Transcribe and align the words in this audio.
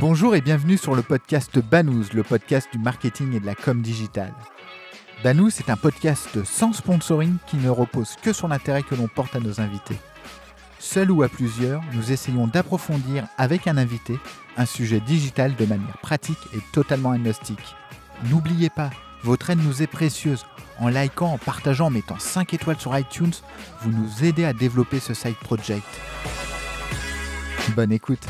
Bonjour 0.00 0.34
et 0.34 0.40
bienvenue 0.40 0.78
sur 0.78 0.94
le 0.94 1.02
podcast 1.02 1.58
Banous, 1.58 2.14
le 2.14 2.22
podcast 2.22 2.70
du 2.72 2.78
marketing 2.78 3.34
et 3.34 3.40
de 3.40 3.44
la 3.44 3.54
com 3.54 3.82
digitale. 3.82 4.32
Banous 5.22 5.48
est 5.58 5.68
un 5.68 5.76
podcast 5.76 6.42
sans 6.42 6.72
sponsoring 6.72 7.36
qui 7.46 7.58
ne 7.58 7.68
repose 7.68 8.16
que 8.22 8.32
sur 8.32 8.48
l'intérêt 8.48 8.82
que 8.82 8.94
l'on 8.94 9.08
porte 9.08 9.36
à 9.36 9.40
nos 9.40 9.60
invités. 9.60 9.98
Seul 10.78 11.10
ou 11.10 11.22
à 11.22 11.28
plusieurs, 11.28 11.82
nous 11.92 12.12
essayons 12.12 12.46
d'approfondir 12.46 13.26
avec 13.36 13.66
un 13.66 13.76
invité 13.76 14.18
un 14.56 14.64
sujet 14.64 15.00
digital 15.00 15.54
de 15.54 15.66
manière 15.66 15.98
pratique 15.98 16.48
et 16.54 16.60
totalement 16.72 17.10
agnostique. 17.10 17.76
N'oubliez 18.30 18.70
pas, 18.70 18.88
votre 19.22 19.50
aide 19.50 19.62
nous 19.62 19.82
est 19.82 19.86
précieuse. 19.86 20.46
En 20.78 20.88
likant, 20.88 21.34
en 21.34 21.38
partageant, 21.38 21.88
en 21.88 21.90
mettant 21.90 22.18
5 22.18 22.54
étoiles 22.54 22.80
sur 22.80 22.96
iTunes, 22.96 23.34
vous 23.82 23.90
nous 23.90 24.24
aidez 24.24 24.46
à 24.46 24.54
développer 24.54 24.98
ce 24.98 25.12
side 25.12 25.36
project. 25.36 25.84
Bonne 27.76 27.92
écoute. 27.92 28.26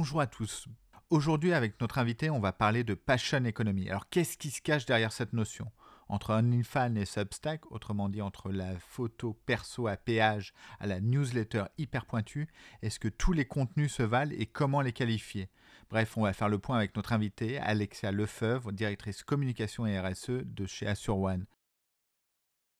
Bonjour 0.00 0.20
à 0.20 0.28
tous. 0.28 0.68
Aujourd'hui, 1.10 1.52
avec 1.52 1.80
notre 1.80 1.98
invité, 1.98 2.30
on 2.30 2.38
va 2.38 2.52
parler 2.52 2.84
de 2.84 2.94
passion 2.94 3.44
economy. 3.44 3.90
Alors, 3.90 4.08
qu'est-ce 4.08 4.38
qui 4.38 4.52
se 4.52 4.62
cache 4.62 4.86
derrière 4.86 5.10
cette 5.10 5.32
notion? 5.32 5.72
Entre 6.08 6.32
OnlyFans 6.32 6.94
et 6.94 7.04
Substack, 7.04 7.72
autrement 7.72 8.08
dit 8.08 8.22
entre 8.22 8.52
la 8.52 8.78
photo 8.78 9.32
perso 9.44 9.88
à 9.88 9.96
péage 9.96 10.54
à 10.78 10.86
la 10.86 11.00
newsletter 11.00 11.64
hyper 11.78 12.06
pointue, 12.06 12.46
est-ce 12.80 13.00
que 13.00 13.08
tous 13.08 13.32
les 13.32 13.44
contenus 13.44 13.92
se 13.92 14.04
valent 14.04 14.36
et 14.38 14.46
comment 14.46 14.82
les 14.82 14.92
qualifier? 14.92 15.50
Bref, 15.90 16.16
on 16.16 16.22
va 16.22 16.32
faire 16.32 16.48
le 16.48 16.60
point 16.60 16.76
avec 16.76 16.94
notre 16.94 17.12
invité, 17.12 17.58
Alexia 17.58 18.12
Lefebvre, 18.12 18.70
directrice 18.70 19.24
communication 19.24 19.84
et 19.84 19.98
RSE 19.98 20.44
de 20.44 20.64
chez 20.66 20.86
Assure 20.86 21.18
One. 21.18 21.44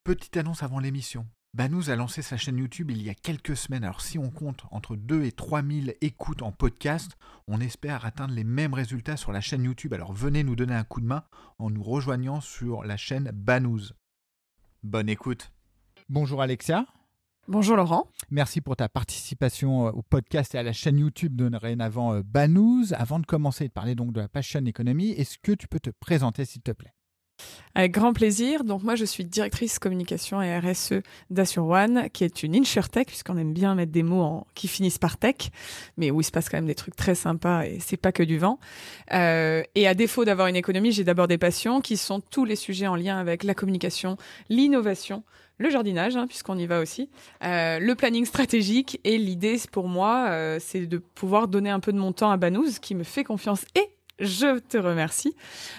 Petite 0.04 0.36
annonce 0.36 0.62
avant 0.62 0.78
l'émission. 0.78 1.26
Banous 1.54 1.88
a 1.88 1.96
lancé 1.96 2.20
sa 2.20 2.36
chaîne 2.36 2.58
YouTube 2.58 2.90
il 2.90 3.02
y 3.02 3.08
a 3.08 3.14
quelques 3.14 3.56
semaines. 3.56 3.84
Alors 3.84 4.02
si 4.02 4.18
on 4.18 4.30
compte 4.30 4.64
entre 4.70 4.96
2 4.96 5.24
et 5.24 5.32
3 5.32 5.62
000 5.62 5.86
écoutes 6.02 6.42
en 6.42 6.52
podcast, 6.52 7.16
on 7.46 7.60
espère 7.60 8.04
atteindre 8.04 8.34
les 8.34 8.44
mêmes 8.44 8.74
résultats 8.74 9.16
sur 9.16 9.32
la 9.32 9.40
chaîne 9.40 9.64
YouTube. 9.64 9.94
Alors 9.94 10.12
venez 10.12 10.44
nous 10.44 10.56
donner 10.56 10.74
un 10.74 10.84
coup 10.84 11.00
de 11.00 11.06
main 11.06 11.24
en 11.58 11.70
nous 11.70 11.82
rejoignant 11.82 12.40
sur 12.40 12.84
la 12.84 12.96
chaîne 12.96 13.30
Banous. 13.32 13.92
Bonne 14.82 15.08
écoute. 15.08 15.50
Bonjour 16.10 16.42
Alexia. 16.42 16.86
Bonjour 17.48 17.76
Laurent. 17.76 18.06
Merci 18.30 18.60
pour 18.60 18.76
ta 18.76 18.90
participation 18.90 19.86
au 19.86 20.02
podcast 20.02 20.54
et 20.54 20.58
à 20.58 20.62
la 20.62 20.74
chaîne 20.74 20.98
YouTube 20.98 21.34
de 21.34 21.56
Rénavant 21.56 22.20
Banous. 22.20 22.92
Avant 22.92 23.18
de 23.18 23.26
commencer 23.26 23.64
et 23.64 23.68
de 23.68 23.72
parler 23.72 23.94
donc 23.94 24.12
de 24.12 24.20
la 24.20 24.28
passion 24.28 24.64
économie, 24.66 25.12
est-ce 25.12 25.38
que 25.38 25.52
tu 25.52 25.66
peux 25.66 25.80
te 25.80 25.90
présenter 25.98 26.44
s'il 26.44 26.60
te 26.60 26.72
plaît? 26.72 26.92
Avec 27.74 27.92
grand 27.92 28.12
plaisir. 28.12 28.64
Donc 28.64 28.82
moi, 28.82 28.96
je 28.96 29.04
suis 29.04 29.24
directrice 29.24 29.78
communication 29.78 30.42
et 30.42 30.58
RSE 30.58 30.94
d'Assure 31.30 31.66
One, 31.66 32.08
qui 32.12 32.24
est 32.24 32.42
une 32.42 32.56
insurtech, 32.56 33.06
puisqu'on 33.06 33.36
aime 33.36 33.52
bien 33.52 33.74
mettre 33.74 33.92
des 33.92 34.02
mots 34.02 34.22
en... 34.22 34.46
qui 34.54 34.68
finissent 34.68 34.98
par 34.98 35.16
tech, 35.16 35.50
mais 35.96 36.10
où 36.10 36.20
il 36.20 36.24
se 36.24 36.30
passe 36.30 36.48
quand 36.48 36.56
même 36.56 36.66
des 36.66 36.74
trucs 36.74 36.96
très 36.96 37.14
sympas 37.14 37.64
et 37.64 37.78
c'est 37.80 37.96
pas 37.96 38.12
que 38.12 38.22
du 38.22 38.38
vent. 38.38 38.58
Euh, 39.12 39.62
et 39.74 39.86
à 39.86 39.94
défaut 39.94 40.24
d'avoir 40.24 40.48
une 40.48 40.56
économie, 40.56 40.92
j'ai 40.92 41.04
d'abord 41.04 41.28
des 41.28 41.38
passions 41.38 41.80
qui 41.80 41.96
sont 41.96 42.20
tous 42.20 42.44
les 42.44 42.56
sujets 42.56 42.86
en 42.86 42.96
lien 42.96 43.18
avec 43.18 43.44
la 43.44 43.54
communication, 43.54 44.16
l'innovation, 44.48 45.22
le 45.58 45.70
jardinage, 45.70 46.16
hein, 46.16 46.26
puisqu'on 46.26 46.56
y 46.56 46.66
va 46.66 46.80
aussi, 46.80 47.10
euh, 47.44 47.78
le 47.78 47.94
planning 47.94 48.24
stratégique. 48.24 49.00
Et 49.04 49.18
l'idée, 49.18 49.60
pour 49.70 49.88
moi, 49.88 50.26
euh, 50.30 50.58
c'est 50.60 50.86
de 50.86 50.98
pouvoir 50.98 51.48
donner 51.48 51.70
un 51.70 51.80
peu 51.80 51.92
de 51.92 51.98
mon 51.98 52.12
temps 52.12 52.30
à 52.30 52.36
Banous, 52.36 52.78
qui 52.80 52.94
me 52.94 53.04
fait 53.04 53.24
confiance 53.24 53.64
et 53.74 53.97
je 54.18 54.58
te 54.58 54.76
remercie 54.76 55.34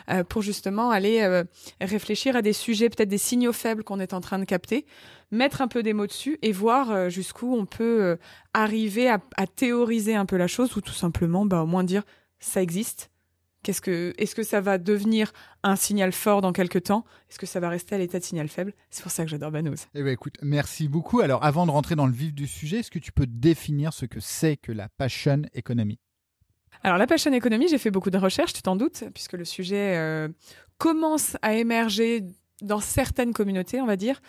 euh, 0.09 0.23
pour 0.23 0.41
justement 0.41 0.91
aller 0.91 1.21
euh, 1.21 1.43
réfléchir 1.81 2.35
à 2.35 2.41
des 2.41 2.53
sujets, 2.53 2.89
peut-être 2.89 3.09
des 3.09 3.17
signaux 3.17 3.53
faibles 3.53 3.83
qu'on 3.83 3.99
est 3.99 4.13
en 4.13 4.21
train 4.21 4.39
de 4.39 4.45
capter, 4.45 4.85
mettre 5.31 5.61
un 5.61 5.67
peu 5.67 5.83
des 5.83 5.93
mots 5.93 6.07
dessus 6.07 6.39
et 6.41 6.51
voir 6.51 6.91
euh, 6.91 7.09
jusqu'où 7.09 7.55
on 7.55 7.65
peut 7.65 8.17
arriver 8.53 9.09
à, 9.09 9.19
théoriser 9.55 10.15
un 10.15 10.25
peu 10.25 10.37
la 10.37 10.47
chose 10.47 10.75
ou 10.75 10.81
tout 10.81 10.93
simplement, 10.93 11.45
bah, 11.45 11.63
au 11.63 11.67
moins 11.67 11.83
dire 11.83 12.03
ça 12.39 12.61
existe. 12.61 13.11
Est-ce 13.67 14.35
que 14.35 14.43
ça 14.43 14.61
va 14.61 14.77
devenir 14.77 15.33
un 15.63 15.75
signal 15.75 16.13
fort 16.13 16.41
dans 16.41 16.53
quelques 16.53 16.83
temps? 16.83 17.03
Est-ce 17.29 17.37
que 17.37 17.45
ça 17.45 17.59
va 17.59 17.67
rester 17.67 17.93
à 17.93 17.97
l'état 17.97 18.17
de 18.17 18.23
signal 18.23 18.47
faible? 18.47 18.73
C'est 18.89 19.03
pour 19.03 19.11
ça 19.11 19.25
que 19.25 19.29
j'adore 19.29 19.51
Banous. 19.51 19.75
Eh 19.93 20.01
ben 20.01 20.13
écoute, 20.13 20.37
merci 20.41 20.87
beaucoup. 20.87 21.19
Alors, 21.19 21.43
avant 21.43 21.65
de 21.65 21.71
rentrer 21.71 21.95
dans 21.95 22.07
le 22.07 22.13
vif 22.13 22.33
du 22.33 22.47
sujet, 22.47 22.79
est-ce 22.79 22.89
que 22.89 22.99
tu 22.99 23.11
peux 23.11 23.27
définir 23.27 23.91
ce 23.91 24.05
que 24.05 24.21
c'est 24.21 24.55
que 24.55 24.71
la 24.71 24.87
passion 24.87 25.41
economy 25.53 25.99
alors 26.83 26.97
la 26.97 27.07
passion 27.07 27.31
économie, 27.33 27.67
j'ai 27.67 27.77
fait 27.77 27.91
beaucoup 27.91 28.09
de 28.09 28.17
recherches, 28.17 28.53
tu 28.53 28.61
t'en 28.61 28.75
doutes, 28.75 29.03
puisque 29.13 29.33
le 29.33 29.45
sujet 29.45 29.97
euh, 29.97 30.29
commence 30.77 31.35
à 31.41 31.53
émerger 31.53 32.23
dans 32.61 32.79
certaines 32.79 33.33
communautés, 33.33 33.81
on 33.81 33.85
va 33.85 33.95
dire. 33.95 34.21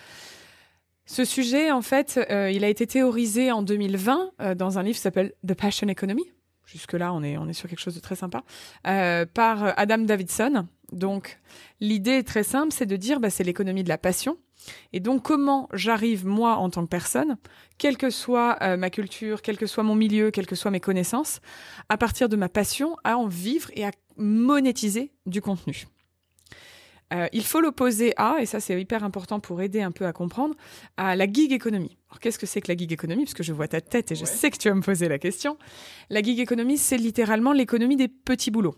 Ce 1.07 1.25
sujet, 1.25 1.71
en 1.71 1.83
fait, 1.83 2.21
euh, 2.31 2.51
il 2.51 2.65
a 2.65 2.69
été 2.69 2.87
théorisé 2.87 3.51
en 3.53 3.63
2020 3.63 4.31
euh, 4.41 4.55
dans 4.55 4.79
un 4.79 4.83
livre 4.83 4.97
qui 4.97 5.03
s'appelle 5.03 5.33
The 5.47 5.55
Passion 5.55 5.89
Economy. 5.89 6.25
Jusque-là, 6.67 7.13
on 7.13 7.23
est, 7.23 7.37
on 7.37 7.49
est 7.49 7.53
sur 7.53 7.69
quelque 7.69 7.81
chose 7.81 7.97
de 7.97 8.01
très 8.01 8.15
sympa. 8.15 8.45
par 8.83 9.79
Adam 9.79 9.99
Davidson. 9.99 10.67
Donc, 10.93 11.39
l'idée 11.81 12.13
est 12.13 12.27
très 12.27 12.43
simple, 12.43 12.73
c'est 12.73 12.87
de 12.87 12.97
dire, 12.97 13.21
bah, 13.21 13.31
c'est 13.31 13.45
l'économie 13.45 13.85
de 13.85 13.89
la 13.89 13.99
passion. 13.99 14.39
Et 14.93 15.01
donc 15.01 15.23
comment 15.23 15.69
j'arrive, 15.73 16.27
moi, 16.27 16.57
en 16.57 16.71
tant 16.71 16.85
que 16.85 16.89
personne, 16.89 17.39
quelle 17.79 17.97
que 17.97 18.11
soit 18.11 18.59
euh, 18.63 18.77
ma 18.77 18.91
culture, 18.91 19.43
quel 19.43 19.57
que 19.57 19.67
soit 19.67 19.83
mon 19.83 19.95
milieu, 19.95 20.31
quelles 20.31 20.47
que 20.47 20.55
soient 20.55 20.71
mes 20.71 20.81
connaissances, 20.81 21.41
à 21.89 21.97
partir 21.97 22.29
de 22.29 22.37
ma 22.37 22.49
passion, 22.49 22.97
à 23.05 23.17
en 23.17 23.27
vivre 23.27 23.71
et 23.75 23.85
à 23.85 23.91
monétiser 24.17 25.13
du 25.27 25.41
contenu. 25.41 25.87
Euh, 27.13 27.27
il 27.33 27.43
faut 27.43 27.61
l'opposer 27.61 28.13
à, 28.17 28.37
et 28.41 28.47
ça 28.47 28.61
c'est 28.61 28.81
hyper 28.81 29.03
important 29.03 29.41
pour 29.41 29.61
aider 29.63 29.83
un 29.83 29.91
peu 29.91 30.07
à 30.07 30.13
comprendre, 30.13 30.55
à 30.97 31.17
la 31.17 31.27
gig 31.27 31.53
économie. 31.53 31.97
Alors 32.09 32.21
qu'est-ce 32.21 32.39
que 32.39 32.47
c'est 32.47 32.61
que 32.61 32.71
la 32.71 32.77
gig 32.77 32.93
économie? 32.93 33.25
Parce 33.25 33.35
que 33.35 33.43
je 33.43 33.53
vois 33.53 33.67
ta 33.67 33.81
tête 33.81 34.13
et 34.13 34.15
je 34.15 34.25
sais 34.25 34.51
que 34.51 34.59
tu 34.59 34.69
vas 34.69 34.75
me 34.77 34.83
poser 34.83 35.09
la 35.09 35.19
question. 35.19 35.59
La 36.09 36.23
gig 36.23 36.39
économie, 36.39 36.79
c'est 36.79 36.99
littéralement 36.99 37.53
l'économie 37.53 37.97
des 37.97 38.07
petits 38.07 38.53
boulots 38.53 38.77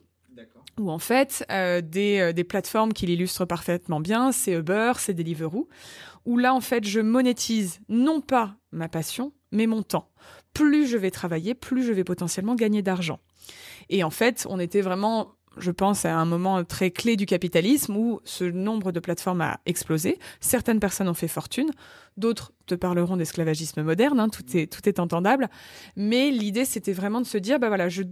où 0.78 0.91
en 0.91 0.99
fait 0.99 1.44
euh, 1.50 1.81
des, 1.81 2.19
euh, 2.19 2.33
des, 2.33 2.44
plateformes 2.44 2.93
qui 2.93 3.06
l'illustrent 3.06 3.47
parfaitement 3.47 4.00
bien, 4.00 4.33
c'est 4.33 4.53
Uber, 4.53 4.93
c'est 4.99 5.15
Deliveroo, 5.15 5.69
où 6.25 6.38
là 6.38 6.55
en 6.55 6.60
fait 6.60 6.84
je 6.84 7.00
monétise 7.00 7.81
non 7.88 8.21
pas 8.21 8.56
ma 8.71 8.88
passion, 8.88 9.32
mais 9.50 9.66
mon 9.66 9.82
temps. 9.82 10.11
Plus 10.55 10.87
je 10.87 10.97
vais 10.97 11.11
travailler, 11.11 11.55
plus 11.55 11.84
je 11.84 11.93
vais 11.93 12.05
potentiellement 12.05 12.55
gagner 12.55 12.82
d'argent. 12.82 13.21
Et 13.88 14.05
en 14.05 14.11
fait, 14.11 14.47
on 14.49 14.59
était 14.59 14.81
vraiment 14.81 15.34
je 15.59 15.71
pense 15.71 16.05
à 16.05 16.16
un 16.16 16.25
moment 16.25 16.65
très 16.65 16.91
clé 16.91 17.16
du 17.16 17.27
capitalisme 17.27 17.97
où 17.97 18.21
ce 18.25 18.44
nombre 18.44 18.93
de 18.93 19.00
plateformes 19.00 19.41
a 19.41 19.61
explosé. 19.66 20.19
Certaines 20.41 20.81
personnes 20.81 21.09
ont 21.09 21.15
fait 21.15 21.28
fortune, 21.28 21.71
d'autres 22.16 22.53
te 22.66 22.75
parleront 22.75 23.16
d'esclavagisme 23.16 23.82
moderne, 23.82 24.21
hein, 24.21 24.28
tout, 24.28 24.44
est, 24.56 24.72
tout 24.72 24.88
est 24.88 24.99
entendable. 24.99 25.49
Mais 25.97 26.31
l'idée, 26.31 26.65
c'était 26.65 26.93
vraiment 26.93 27.21
de 27.21 27.27
se 27.27 27.38
dire, 27.38 27.59
bah 27.59 27.69
voilà, 27.69 27.88
je 27.88 28.03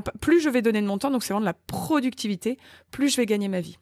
plus 0.00 0.40
je 0.40 0.48
vais 0.48 0.62
donner 0.62 0.80
de 0.80 0.86
mon 0.86 0.98
temps, 0.98 1.10
donc 1.10 1.22
c'est 1.22 1.32
vraiment 1.32 1.40
de 1.40 1.46
la 1.46 1.54
productivité, 1.54 2.58
plus 2.90 3.10
je 3.10 3.16
vais 3.16 3.26
gagner 3.26 3.48
ma 3.48 3.60
vie. 3.60 3.78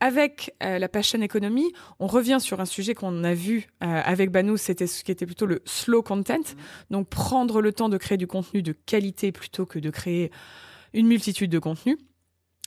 Avec 0.00 0.54
euh, 0.62 0.78
la 0.78 0.88
passion 0.88 1.20
economy, 1.22 1.72
on 1.98 2.06
revient 2.06 2.38
sur 2.40 2.60
un 2.60 2.64
sujet 2.64 2.94
qu'on 2.94 3.24
a 3.24 3.34
vu 3.34 3.68
euh, 3.82 4.00
avec 4.04 4.30
Banou, 4.30 4.56
c'était 4.56 4.86
ce 4.86 5.04
qui 5.04 5.12
était 5.12 5.26
plutôt 5.26 5.46
le 5.46 5.62
slow 5.64 6.02
content, 6.02 6.38
mmh. 6.38 6.92
donc 6.92 7.08
prendre 7.08 7.60
le 7.60 7.72
temps 7.72 7.88
de 7.88 7.96
créer 7.96 8.18
du 8.18 8.26
contenu 8.26 8.62
de 8.62 8.72
qualité 8.72 9.32
plutôt 9.32 9.66
que 9.66 9.78
de 9.78 9.90
créer 9.90 10.30
une 10.92 11.06
multitude 11.06 11.50
de 11.50 11.58
contenus. 11.58 11.98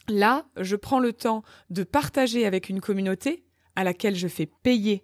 Là, 0.07 0.45
je 0.57 0.75
prends 0.75 0.99
le 0.99 1.13
temps 1.13 1.43
de 1.69 1.83
partager 1.83 2.45
avec 2.45 2.69
une 2.69 2.79
communauté 2.79 3.43
à 3.75 3.83
laquelle 3.83 4.15
je 4.15 4.27
fais 4.27 4.45
payer 4.45 5.03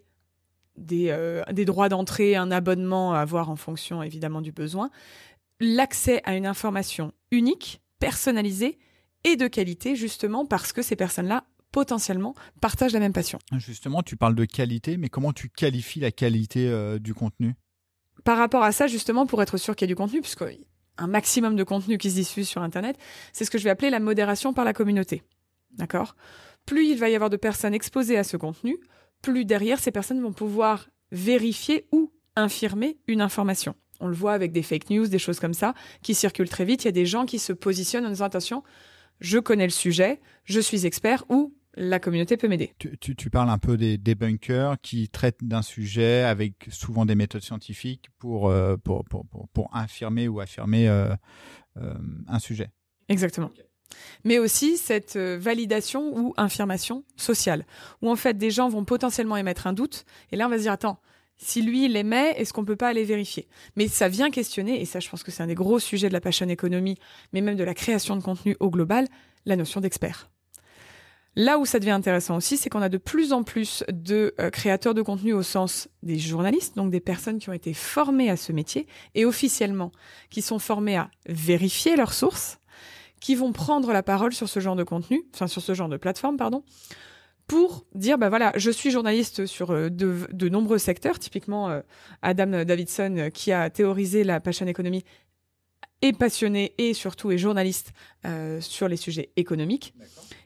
des, 0.78 1.10
euh, 1.10 1.44
des 1.52 1.66
droits 1.66 1.90
d'entrée, 1.90 2.36
un 2.36 2.52
abonnement 2.52 3.14
à 3.14 3.20
avoir 3.20 3.50
en 3.50 3.56
fonction 3.56 4.02
évidemment 4.02 4.42
du 4.42 4.52
besoin, 4.52 4.90
l'accès 5.62 6.22
à 6.26 6.36
une 6.36 6.46
information 6.46 7.14
unique, 7.32 7.82
personnalisée 8.00 8.78
et 9.24 9.36
de 9.36 9.48
qualité, 9.48 9.96
justement 9.96 10.46
parce 10.46 10.74
que 10.74 10.82
ces 10.82 10.96
personnes-là 10.96 11.46
potentiellement 11.72 12.36
partagent 12.60 12.94
la 12.94 13.00
même 13.00 13.14
passion. 13.14 13.40
Justement, 13.58 14.04
tu 14.04 14.18
parles 14.18 14.36
de 14.36 14.46
qualité, 14.46 14.98
mais 14.98 15.08
comment 15.08 15.32
tu 15.32 15.50
qualifies 15.50 16.02
la 16.02 16.12
qualité 16.12 16.68
euh, 16.68 17.00
du 17.00 17.14
contenu? 17.14 17.56
Par 18.24 18.38
rapport 18.38 18.64
à 18.64 18.72
ça, 18.72 18.88
justement, 18.88 19.26
pour 19.26 19.42
être 19.42 19.58
sûr 19.58 19.76
qu'il 19.76 19.88
y 19.88 19.90
a 19.90 19.94
du 19.94 19.96
contenu, 19.96 20.22
puisque 20.22 20.44
un 20.98 21.08
maximum 21.08 21.56
de 21.56 21.64
contenu 21.64 21.98
qui 21.98 22.10
se 22.10 22.16
diffuse 22.16 22.48
sur 22.48 22.62
Internet, 22.62 22.98
c'est 23.32 23.46
ce 23.46 23.52
que 23.52 23.58
je 23.58 23.64
vais 23.64 23.70
appeler 23.70 23.90
la 23.90 24.00
modération 24.00 24.54
par 24.54 24.66
la 24.66 24.74
communauté. 24.74 25.24
D'accord? 25.72 26.16
Plus 26.66 26.88
il 26.88 26.98
va 26.98 27.10
y 27.10 27.16
avoir 27.16 27.30
de 27.30 27.38
personnes 27.38 27.74
exposées 27.74 28.18
à 28.18 28.24
ce 28.24 28.38
contenu, 28.38 28.78
plus 29.22 29.46
derrière, 29.46 29.80
ces 29.80 29.92
personnes 29.92 30.22
vont 30.22 30.34
pouvoir 30.34 30.90
vérifier 31.12 31.88
ou 31.92 32.12
infirmer 32.36 32.98
une 33.08 33.22
information. 33.22 33.76
On 34.02 34.08
le 34.08 34.16
voit 34.16 34.34
avec 34.34 34.52
des 34.52 34.64
fake 34.64 34.90
news, 34.90 35.08
des 35.08 35.20
choses 35.20 35.40
comme 35.40 35.54
ça, 35.54 35.74
qui 36.02 36.14
circulent 36.14 36.50
très 36.50 36.66
vite. 36.66 36.84
Il 36.84 36.88
y 36.88 36.90
a 36.90 36.94
des 36.94 37.06
gens 37.06 37.26
qui 37.26 37.40
se 37.40 37.54
positionnent 37.54 38.06
en 38.06 38.10
disant 38.10 38.26
attention, 38.26 38.64
je 39.20 39.40
connais 39.40 39.66
le 39.66 39.72
sujet, 39.72 40.20
je 40.44 40.60
suis 40.60 40.86
expert 40.86 41.24
ou 41.30 41.54
la 41.76 42.00
communauté 42.00 42.38
peut 42.38 42.48
m'aider. 42.48 42.74
Tu, 43.00 43.30
parles 43.30 43.50
un 43.50 43.58
peu 43.58 43.78
des 43.78 43.98
debunkers 43.98 44.76
qui 44.82 45.08
traitent 45.10 45.44
d'un 45.44 45.62
sujet 45.62 46.24
avec 46.24 46.68
souvent 46.70 47.06
des 47.06 47.16
méthodes 47.16 47.44
scientifiques 47.44 48.10
pour, 48.18 48.50
euh, 48.50 48.76
pour, 48.78 49.06
pour, 49.06 49.26
pour, 49.54 49.70
infirmer 49.76 50.28
ou 50.28 50.42
affirmer 50.42 50.90
euh, 50.90 51.16
euh, 51.78 51.94
un 52.28 52.40
sujet. 52.40 52.72
Exactement. 53.08 53.52
Mais 54.24 54.40
aussi 54.40 54.78
cette 54.78 55.18
validation 55.18 56.18
ou 56.18 56.34
infirmation 56.38 57.04
sociale, 57.16 57.66
où 58.02 58.10
en 58.10 58.16
fait 58.16 58.38
des 58.38 58.50
gens 58.50 58.70
vont 58.70 58.86
potentiellement 58.86 59.38
émettre 59.38 59.68
un 59.68 59.74
doute, 59.74 60.06
et 60.32 60.38
là 60.38 60.48
on 60.48 60.50
va 60.50 60.58
se 60.58 60.64
dire 60.64 60.72
attends, 60.72 61.02
Si 61.44 61.64
lui, 61.64 61.86
il 61.86 61.94
l'aimait, 61.94 62.36
est-ce 62.38 62.54
qu'on 62.54 62.64
peut 62.64 62.76
pas 62.76 62.90
aller 62.90 63.04
vérifier? 63.04 63.48
Mais 63.76 63.88
ça 63.88 64.08
vient 64.08 64.30
questionner, 64.30 64.80
et 64.80 64.86
ça, 64.86 65.00
je 65.00 65.10
pense 65.10 65.24
que 65.24 65.32
c'est 65.32 65.42
un 65.42 65.48
des 65.48 65.56
gros 65.56 65.80
sujets 65.80 66.08
de 66.08 66.14
la 66.14 66.22
passion 66.22 66.48
économie, 66.48 66.98
mais 67.34 67.42
même 67.42 67.56
de 67.56 67.64
la 67.64 67.74
création 67.74 68.16
de 68.16 68.22
contenu 68.22 68.56
au 68.60 68.70
global, 68.70 69.08
la 69.46 69.56
notion 69.56 69.82
d'expert. 69.82 70.30
Là 71.36 71.58
où 71.58 71.66
ça 71.66 71.80
devient 71.80 71.92
intéressant 71.92 72.36
aussi, 72.36 72.58
c'est 72.58 72.70
qu'on 72.70 72.82
a 72.82 72.90
de 72.90 72.98
plus 72.98 73.34
en 73.34 73.42
plus 73.42 73.84
de 73.92 74.36
euh, 74.40 74.52
créateurs 74.52 74.94
de 74.94 75.02
contenu 75.02 75.34
au 75.34 75.42
sens 75.42 75.88
des 76.04 76.20
journalistes, 76.20 76.76
donc 76.76 76.92
des 76.92 77.00
personnes 77.00 77.40
qui 77.40 77.50
ont 77.50 77.54
été 77.54 77.74
formées 77.74 78.30
à 78.30 78.36
ce 78.38 78.52
métier 78.52 78.86
et 79.16 79.26
officiellement 79.26 79.92
qui 80.30 80.42
sont 80.42 80.60
formées 80.60 80.98
à 80.98 81.10
vérifier 81.28 81.96
leurs 81.96 82.14
sources, 82.14 82.60
qui 83.20 83.34
vont 83.34 83.52
prendre 83.52 83.94
la 83.94 84.04
parole 84.04 84.34
sur 84.34 84.50
ce 84.50 84.60
genre 84.60 84.76
de 84.76 84.84
contenu, 84.84 85.24
enfin 85.34 85.48
sur 85.48 85.62
ce 85.62 85.74
genre 85.74 85.90
de 85.90 85.98
plateforme, 85.98 86.38
pardon, 86.38 86.64
pour 87.52 87.86
dire 87.94 88.18
bah 88.18 88.30
voilà, 88.30 88.54
je 88.56 88.72
suis 88.72 88.92
journaliste 88.92 89.46
sur 89.46 89.72
euh, 89.72 89.90
de, 89.90 90.50
nombreux 90.50 90.78
secteurs, 90.78 91.20
typiquement 91.20 91.70
euh, 91.70 91.82
Adam 92.22 92.64
Davidson 92.64 93.30
qui 93.34 93.52
a 93.52 93.70
théorisé 93.70 94.24
la 94.24 94.40
passion 94.40 94.68
économie 94.68 95.04
est 96.02 96.18
passionné 96.18 96.74
et 96.78 96.94
surtout 96.94 97.30
est 97.30 97.38
journaliste 97.38 97.92
sur 98.60 98.88
les 98.88 98.98
sujets 98.98 99.30
économiques. 99.36 99.94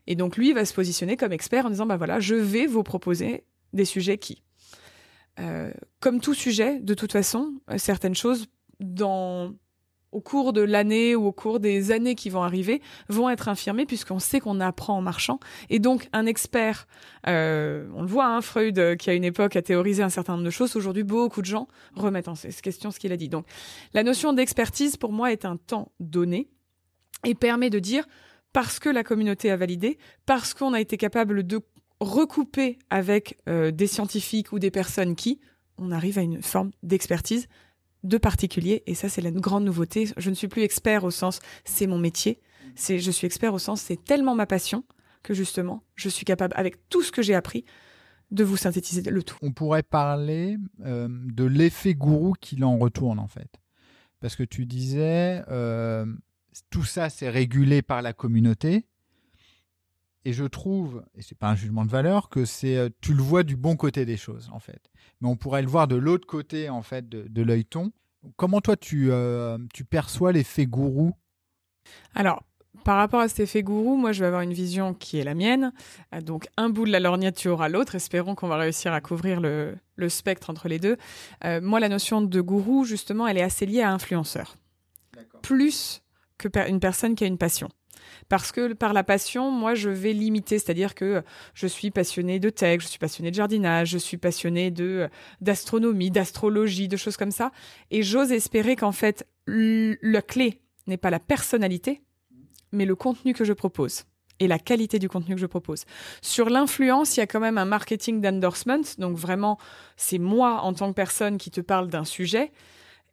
Et 0.05 0.15
donc 0.15 0.35
lui 0.35 0.51
va 0.51 0.65
se 0.65 0.73
positionner 0.73 1.15
comme 1.15 1.31
expert 1.31 1.65
en 1.65 1.69
disant 1.69 1.85
bah 1.85 1.95
voilà, 1.95 2.19
je 2.19 2.35
vais 2.35 2.65
vous 2.65 2.83
proposer 2.83 3.45
des 3.71 3.85
sujets 3.85 4.17
qui, 4.17 4.43
euh, 5.39 5.71
comme 5.99 6.21
tout 6.21 6.33
sujet, 6.33 6.79
de 6.79 6.93
toute 6.93 7.11
façon, 7.11 7.55
euh, 7.69 7.77
certaines 7.77 8.15
choses 8.15 8.47
dans 8.79 9.53
au 10.15 10.21
cours 10.21 10.53
de 10.53 10.61
l'année 10.61 11.13
ou 11.13 11.25
au 11.25 11.33
cours 11.33 11.59
des 11.59 11.91
années 11.91 12.15
qui 12.15 12.29
vont 12.29 12.41
arriver 12.41 12.81
vont 13.09 13.29
être 13.29 13.49
infirmées 13.49 13.85
puisqu'on 13.85 14.19
sait 14.19 14.39
qu'on 14.39 14.61
apprend 14.61 14.97
en 14.97 15.01
marchant. 15.01 15.39
Et 15.69 15.79
donc 15.79 16.07
un 16.13 16.25
expert, 16.25 16.87
euh, 17.27 17.85
on 17.93 18.01
le 18.01 18.07
voit, 18.07 18.27
hein, 18.27 18.41
Freud 18.41 18.95
qui 18.97 19.09
à 19.09 19.13
une 19.13 19.25
époque 19.25 19.57
a 19.57 19.61
théorisé 19.61 20.03
un 20.03 20.09
certain 20.09 20.33
nombre 20.33 20.45
de 20.45 20.51
choses, 20.51 20.75
aujourd'hui 20.77 21.03
beaucoup 21.03 21.41
de 21.41 21.45
gens 21.45 21.67
remettent 21.95 22.29
en 22.29 22.35
question 22.63 22.91
ce 22.91 22.99
qu'il 22.99 23.11
a 23.11 23.17
dit. 23.17 23.27
Donc 23.27 23.45
la 23.93 24.03
notion 24.03 24.31
d'expertise 24.31 24.95
pour 24.95 25.11
moi 25.11 25.33
est 25.33 25.43
un 25.43 25.57
temps 25.57 25.91
donné 25.99 26.47
et 27.25 27.35
permet 27.35 27.69
de 27.69 27.79
dire 27.79 28.05
parce 28.53 28.79
que 28.79 28.87
la 28.87 29.03
communauté 29.03 29.51
a 29.51 29.57
validé, 29.57 29.97
parce 30.25 30.53
qu'on 30.53 30.71
a 30.71 30.79
été 30.79 30.95
capable 30.95 31.45
de 31.45 31.59
recouper 31.99 32.79
avec 32.89 33.37
euh, 33.49 33.71
des 33.71 33.87
scientifiques 33.87 34.53
ou 34.53 34.59
des 34.59 34.71
personnes 34.71 35.15
qui, 35.15 35.41
on 35.77 35.91
arrive 35.91 36.17
à 36.17 36.21
une 36.21 36.41
forme 36.41 36.71
d'expertise 36.81 37.49
de 38.05 38.17
particulier. 38.17 38.83
Et 38.87 38.95
ça, 38.95 39.09
c'est 39.09 39.21
la 39.21 39.31
grande 39.31 39.65
nouveauté. 39.65 40.09
Je 40.17 40.29
ne 40.29 40.35
suis 40.35 40.47
plus 40.47 40.63
expert 40.63 41.03
au 41.03 41.11
sens 41.11 41.39
c'est 41.63 41.87
mon 41.87 41.97
métier. 41.97 42.39
C'est 42.75 42.99
je 42.99 43.11
suis 43.11 43.25
expert 43.25 43.53
au 43.53 43.59
sens 43.59 43.81
c'est 43.81 44.03
tellement 44.03 44.35
ma 44.35 44.45
passion 44.45 44.83
que 45.23 45.33
justement, 45.33 45.83
je 45.95 46.07
suis 46.07 46.25
capable, 46.25 46.53
avec 46.55 46.87
tout 46.87 47.01
ce 47.01 47.11
que 47.11 47.21
j'ai 47.21 47.33
appris, 47.33 47.65
de 48.31 48.43
vous 48.43 48.57
synthétiser 48.57 49.01
le 49.01 49.23
tout. 49.23 49.37
On 49.41 49.51
pourrait 49.51 49.83
parler 49.83 50.57
euh, 50.83 51.07
de 51.09 51.43
l'effet 51.43 51.93
gourou 51.93 52.33
qui 52.39 52.61
en 52.63 52.77
retourne 52.77 53.19
en 53.19 53.27
fait. 53.27 53.49
Parce 54.19 54.35
que 54.35 54.43
tu 54.43 54.65
disais, 54.65 55.43
euh, 55.49 56.05
tout 56.69 56.83
ça, 56.83 57.09
c'est 57.09 57.29
régulé 57.29 57.81
par 57.81 58.01
la 58.01 58.13
communauté. 58.13 58.85
Et 60.25 60.33
je 60.33 60.43
trouve, 60.43 61.05
et 61.15 61.21
c'est 61.21 61.37
pas 61.37 61.49
un 61.49 61.55
jugement 61.55 61.85
de 61.85 61.91
valeur, 61.91 62.29
que 62.29 62.45
c'est, 62.45 62.77
euh, 62.77 62.89
tu 62.99 63.13
le 63.13 63.21
vois 63.21 63.43
du 63.43 63.55
bon 63.55 63.75
côté 63.75 64.05
des 64.05 64.17
choses, 64.17 64.49
en 64.51 64.59
fait. 64.59 64.89
Mais 65.21 65.27
on 65.27 65.35
pourrait 65.35 65.61
le 65.61 65.67
voir 65.67 65.87
de 65.87 65.95
l'autre 65.95 66.25
côté, 66.25 66.67
en 66.67 66.81
fait, 66.81 67.07
de, 67.07 67.27
de 67.27 67.41
l'œilleton. 67.43 67.91
Comment 68.35 68.59
toi, 68.59 68.75
tu, 68.75 69.11
euh, 69.11 69.59
tu 69.71 69.85
perçois 69.85 70.31
l'effet 70.31 70.65
gourou? 70.65 71.13
Alors, 72.15 72.41
par 72.83 72.97
rapport 72.97 73.19
à 73.19 73.27
cet 73.27 73.41
effet 73.41 73.61
gourou, 73.61 73.97
moi, 73.97 74.13
je 74.13 74.21
vais 74.21 74.25
avoir 74.25 74.41
une 74.41 74.53
vision 74.53 74.95
qui 74.95 75.19
est 75.19 75.23
la 75.23 75.35
mienne. 75.35 75.71
Euh, 76.15 76.21
donc, 76.21 76.47
un 76.57 76.69
bout 76.69 76.85
de 76.85 76.91
la 76.91 76.99
lorgnette, 76.99 77.35
tu 77.35 77.47
auras 77.47 77.69
l'autre. 77.69 77.93
Espérons 77.93 78.33
qu'on 78.33 78.47
va 78.47 78.57
réussir 78.57 78.93
à 78.93 79.01
couvrir 79.01 79.39
le, 79.39 79.75
le 79.95 80.09
spectre 80.09 80.49
entre 80.49 80.67
les 80.67 80.79
deux. 80.79 80.97
moi, 81.61 81.79
la 81.79 81.87
notion 81.87 82.23
de 82.23 82.41
gourou, 82.41 82.83
justement, 82.83 83.27
elle 83.27 83.37
est 83.37 83.43
assez 83.43 83.67
liée 83.67 83.83
à 83.83 83.91
influenceur. 83.91 84.57
Plus 85.43 86.01
que 86.39 86.47
une 86.67 86.79
personne 86.79 87.13
qui 87.13 87.23
a 87.23 87.27
une 87.27 87.37
passion. 87.37 87.69
Parce 88.29 88.51
que 88.51 88.73
par 88.73 88.93
la 88.93 89.03
passion, 89.03 89.51
moi, 89.51 89.75
je 89.75 89.89
vais 89.89 90.13
limiter, 90.13 90.59
c'est-à-dire 90.59 90.95
que 90.95 91.23
je 91.53 91.67
suis 91.67 91.91
passionné 91.91 92.39
de 92.39 92.49
tech, 92.49 92.81
je 92.81 92.87
suis 92.87 92.99
passionné 92.99 93.31
de 93.31 93.35
jardinage, 93.35 93.89
je 93.89 93.97
suis 93.97 94.17
passionné 94.17 94.71
de 94.71 95.09
d'astronomie, 95.41 96.11
d'astrologie, 96.11 96.87
de 96.87 96.97
choses 96.97 97.17
comme 97.17 97.31
ça, 97.31 97.51
et 97.91 98.03
j'ose 98.03 98.31
espérer 98.31 98.75
qu'en 98.75 98.91
fait, 98.91 99.27
la 99.47 100.21
clé 100.21 100.61
n'est 100.87 100.97
pas 100.97 101.09
la 101.09 101.19
personnalité, 101.19 102.01
mais 102.71 102.85
le 102.85 102.95
contenu 102.95 103.33
que 103.33 103.45
je 103.45 103.53
propose 103.53 104.05
et 104.39 104.47
la 104.47 104.59
qualité 104.59 104.99
du 104.99 105.07
contenu 105.07 105.35
que 105.35 105.41
je 105.41 105.45
propose. 105.45 105.85
Sur 106.21 106.49
l'influence, 106.49 107.15
il 107.15 107.21
y 107.21 107.23
a 107.23 107.27
quand 107.27 107.39
même 107.39 107.57
un 107.57 107.65
marketing 107.65 108.21
d'endorsement, 108.21 108.81
donc 108.97 109.17
vraiment, 109.17 109.57
c'est 109.95 110.17
moi 110.17 110.61
en 110.61 110.73
tant 110.73 110.89
que 110.89 110.95
personne 110.95 111.37
qui 111.37 111.51
te 111.51 111.61
parle 111.61 111.87
d'un 111.87 112.03
sujet, 112.03 112.51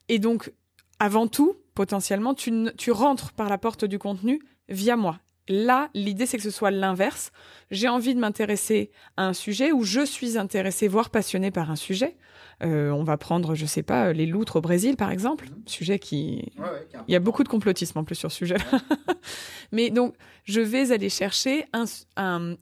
et 0.09 0.19
donc 0.19 0.53
avant 0.99 1.27
tout, 1.27 1.57
potentiellement, 1.75 2.35
tu 2.35 2.91
rentres 2.91 3.33
par 3.33 3.49
la 3.49 3.59
porte 3.59 3.85
du 3.85 3.99
contenu 3.99 4.41
via 4.73 4.97
moi. 4.97 5.19
Là, 5.49 5.91
l'idée, 5.95 6.27
c'est 6.27 6.37
que 6.37 6.43
ce 6.43 6.51
soit 6.51 6.71
l'inverse. 6.71 7.33
J'ai 7.71 7.89
envie 7.89 8.15
de 8.15 8.21
m'intéresser 8.21 8.91
à 9.17 9.27
un 9.27 9.33
sujet 9.33 9.73
où 9.73 9.83
je 9.83 10.05
suis 10.05 10.39
intéressé, 10.39 10.89
voire 10.89 11.11
passionné 11.11 11.51
par 11.51 11.71
un 11.71 11.77
sujet. 11.77 12.17
Euh, 12.63 12.91
on 12.91 13.03
va 13.03 13.17
prendre, 13.17 13.55
je 13.55 13.67
sais 13.67 13.83
pas, 13.83 14.13
les 14.13 14.27
loutres 14.27 14.57
au 14.57 14.61
Brésil, 14.61 14.97
par 14.97 15.11
exemple. 15.11 15.47
Mhm. 15.47 15.63
Sujet 15.67 15.99
qui... 15.99 16.53
Il 17.09 17.13
y 17.13 17.17
a 17.17 17.21
beaucoup 17.21 17.43
de 17.43 17.49
complotisme 17.49 17.99
en 17.99 18.05
plus 18.05 18.15
sur 18.15 18.31
ce 18.31 18.39
sujet-là. 18.39 18.65
Mais 19.73 19.91
donc, 19.91 20.15
je 20.45 20.61
vais 20.61 20.93
aller 20.93 21.09
chercher 21.09 21.67
un, 21.73 22.57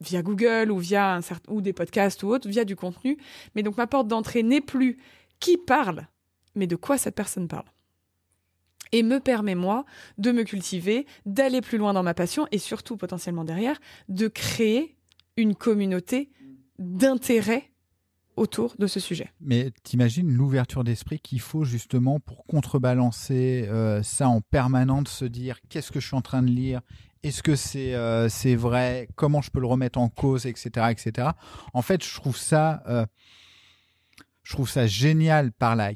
via 0.00 0.22
Google 0.22 0.70
ou 0.70 0.78
via 0.78 1.16
un 1.16 1.20
ou 1.48 1.62
des 1.62 1.72
podcasts 1.72 2.22
ou 2.22 2.28
autres, 2.28 2.48
via 2.48 2.64
du 2.64 2.76
contenu. 2.76 3.16
Mais 3.54 3.62
donc, 3.62 3.78
ma 3.78 3.86
porte 3.86 4.08
d'entrée 4.08 4.42
n'est 4.42 4.60
plus 4.60 4.98
qui 5.40 5.56
parle 5.56 6.06
mais 6.58 6.66
de 6.66 6.76
quoi 6.76 6.98
cette 6.98 7.14
personne 7.14 7.48
parle 7.48 7.66
et 8.92 9.02
me 9.02 9.20
permet, 9.20 9.54
moi, 9.54 9.84
de 10.18 10.32
me 10.32 10.44
cultiver, 10.44 11.06
d'aller 11.26 11.60
plus 11.60 11.78
loin 11.78 11.92
dans 11.92 12.02
ma 12.02 12.14
passion 12.14 12.46
et 12.52 12.58
surtout, 12.58 12.96
potentiellement 12.96 13.44
derrière, 13.44 13.78
de 14.08 14.28
créer 14.28 14.96
une 15.36 15.54
communauté 15.54 16.30
d'intérêt 16.78 17.70
autour 18.36 18.76
de 18.78 18.86
ce 18.86 19.00
sujet. 19.00 19.32
Mais 19.40 19.72
t'imagines 19.82 20.32
l'ouverture 20.32 20.84
d'esprit 20.84 21.18
qu'il 21.20 21.40
faut 21.40 21.64
justement 21.64 22.20
pour 22.20 22.46
contrebalancer 22.46 23.66
euh, 23.68 24.02
ça 24.02 24.28
en 24.28 24.40
permanence, 24.40 25.10
se 25.10 25.24
dire 25.24 25.58
qu'est-ce 25.68 25.90
que 25.90 26.00
je 26.00 26.06
suis 26.06 26.16
en 26.16 26.22
train 26.22 26.42
de 26.42 26.48
lire, 26.48 26.80
est-ce 27.22 27.42
que 27.42 27.56
c'est 27.56 27.94
euh, 27.94 28.28
vrai, 28.56 29.08
comment 29.16 29.42
je 29.42 29.50
peux 29.50 29.60
le 29.60 29.66
remettre 29.66 29.98
en 29.98 30.08
cause, 30.08 30.46
etc., 30.46 30.86
etc. 30.90 31.30
En 31.74 31.82
fait, 31.82 32.04
je 32.04 32.14
trouve 32.14 32.36
ça, 32.36 32.82
euh, 32.88 33.04
je 34.44 34.54
trouve 34.54 34.70
ça 34.70 34.86
génial 34.86 35.52
par 35.52 35.74
la 35.74 35.92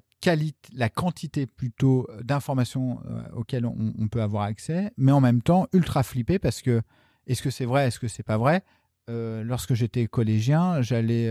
la 0.75 0.89
quantité 0.89 1.47
plutôt 1.47 2.07
euh, 2.11 2.23
d'informations 2.23 3.01
euh, 3.07 3.23
auxquelles 3.35 3.67
on, 3.67 4.09
peut 4.09 4.23
avoir 4.23 4.45
accès, 4.45 4.93
mais 4.97 5.13
en 5.13 5.21
même 5.21 5.43
temps 5.43 5.67
ultra 5.73 6.03
flippé 6.03 6.39
parce 6.39 6.63
que 6.63 6.83
est-ce 7.27 7.43
que 7.43 7.51
c'est 7.51 7.65
vrai, 7.65 7.87
est-ce 7.87 7.99
que 7.99 8.09
c'est 8.09 8.23
pas 8.23 8.37
vrai? 8.37 8.63
Euh, 9.09 9.43
Lorsque 9.43 9.75
j'étais 9.75 10.07
collégien, 10.07 10.83
j'allais 10.83 11.31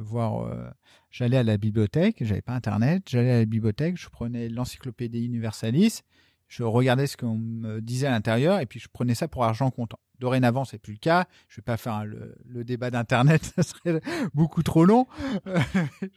voir, 0.00 0.48
j'allais 1.10 1.38
à 1.38 1.42
la 1.42 1.56
bibliothèque, 1.56 2.18
j'avais 2.20 2.42
pas 2.42 2.52
internet, 2.52 3.04
j'allais 3.08 3.30
à 3.30 3.38
la 3.38 3.44
bibliothèque, 3.44 3.96
je 3.96 4.08
prenais 4.08 4.48
l'encyclopédie 4.48 5.24
Universalis, 5.24 6.02
je 6.48 6.62
regardais 6.62 7.06
ce 7.06 7.16
qu'on 7.16 7.38
me 7.38 7.80
disait 7.80 8.06
à 8.06 8.10
l'intérieur 8.10 8.60
et 8.60 8.66
puis 8.66 8.80
je 8.80 8.88
prenais 8.92 9.14
ça 9.14 9.28
pour 9.28 9.44
argent 9.44 9.70
comptant. 9.70 9.98
Dorénavant, 10.20 10.64
c'est 10.64 10.78
plus 10.78 10.92
le 10.92 10.98
cas. 10.98 11.26
Je 11.48 11.56
vais 11.56 11.64
pas 11.64 11.76
faire 11.76 12.04
le, 12.04 12.64
débat 12.64 12.90
d'internet, 12.90 13.44
ça 13.56 13.62
serait 13.62 14.00
beaucoup 14.32 14.62
trop 14.62 14.84
long. 14.84 15.06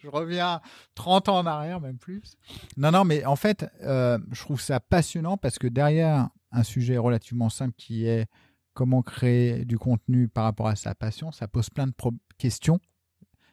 je 0.01 0.07
reviens 0.07 0.61
30 0.95 1.29
ans 1.29 1.39
en 1.39 1.45
arrière, 1.45 1.81
même 1.81 1.97
plus. 1.97 2.37
Non, 2.77 2.91
non, 2.91 3.03
mais 3.05 3.25
en 3.25 3.35
fait, 3.35 3.65
euh, 3.83 4.19
je 4.31 4.41
trouve 4.41 4.61
ça 4.61 4.79
passionnant 4.79 5.37
parce 5.37 5.57
que 5.57 5.67
derrière 5.67 6.29
un 6.51 6.63
sujet 6.63 6.97
relativement 6.97 7.49
simple 7.49 7.73
qui 7.75 8.05
est 8.05 8.27
comment 8.73 9.01
créer 9.01 9.65
du 9.65 9.79
contenu 9.79 10.27
par 10.27 10.43
rapport 10.43 10.67
à 10.67 10.75
sa 10.75 10.93
passion, 10.93 11.31
ça 11.31 11.47
pose 11.47 11.69
plein 11.69 11.87
de 11.87 11.93
questions. 12.37 12.79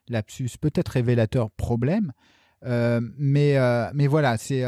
Lapsus 0.08 0.50
peut-être 0.60 0.88
révélateur, 0.90 1.50
problème. 1.52 2.12
Euh, 2.66 3.00
mais, 3.16 3.56
euh, 3.56 3.90
mais 3.94 4.06
voilà, 4.06 4.36
c'est 4.36 4.62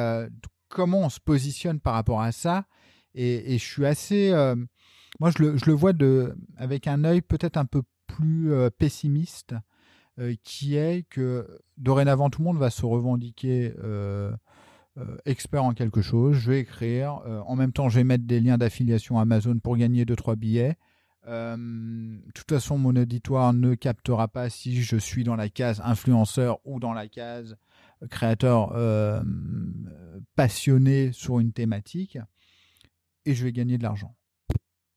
comment 0.69 1.01
on 1.01 1.11
se 1.11 1.21
positionne 1.21 1.81
par 1.81 1.93
rapport 1.93 2.23
à 2.23 2.33
ça. 2.33 2.65
Et, 3.15 3.59
je 3.59 3.65
suis 3.65 3.87
assez. 3.87 4.33
Euh, 5.17 5.21
moi, 5.21 5.31
je 5.31 5.43
le, 5.43 5.73
vois 5.73 5.93
avec 6.57 6.87
un 6.87 7.05
œil 7.05 7.23
peut-être 7.23 7.57
un 7.57 7.65
peu 7.65 7.83
plus 8.07 8.53
euh, 8.53 8.71
pessimiste, 8.71 9.55
euh, 10.19 10.35
qui 10.43 10.77
est 10.77 11.07
que 11.09 11.47
dorénavant, 11.77 12.31
tout 12.31 12.41
le 12.41 12.47
monde 12.47 12.59
va 12.59 12.71
se 12.71 12.87
revendiquer 12.87 13.73
expert 15.27 15.63
en 15.63 15.75
quelque 15.75 16.01
chose. 16.01 16.37
Je 16.37 16.51
vais 16.51 16.61
écrire. 16.61 17.21
en 17.47 17.55
même 17.55 17.73
temps, 17.73 17.91
je 17.91 17.99
vais 17.99 18.05
mettre 18.05 18.25
des 18.25 18.41
liens 18.41 18.57
d'affiliation 18.57 19.19
Amazon 19.19 19.59
pour 19.59 19.77
gagner 19.77 20.07
2-3 20.07 20.37
billets. 20.37 20.77
de 21.27 22.33
toute 22.33 22.49
façon, 22.49 22.79
mon 22.79 22.97
auditoire 22.97 23.53
ne 23.53 23.75
captera 23.75 24.27
pas 24.29 24.49
si 24.49 24.81
je 24.83 24.97
suis 24.97 25.23
dans 25.23 25.37
la 25.37 25.51
case 25.51 25.83
influenceur 25.85 26.61
ou 26.65 26.81
dans 26.81 26.95
la 26.95 27.09
case 27.09 27.59
créateur 28.11 28.73
euh, 28.75 29.23
passionné 30.35 31.13
sur 31.13 31.41
une 31.41 31.53
thématique 31.53 32.19
et 33.25 33.35
je 33.35 33.45
vais 33.45 33.53
gagner 33.53 33.79
de 33.79 33.83
l'argent. 33.83 34.15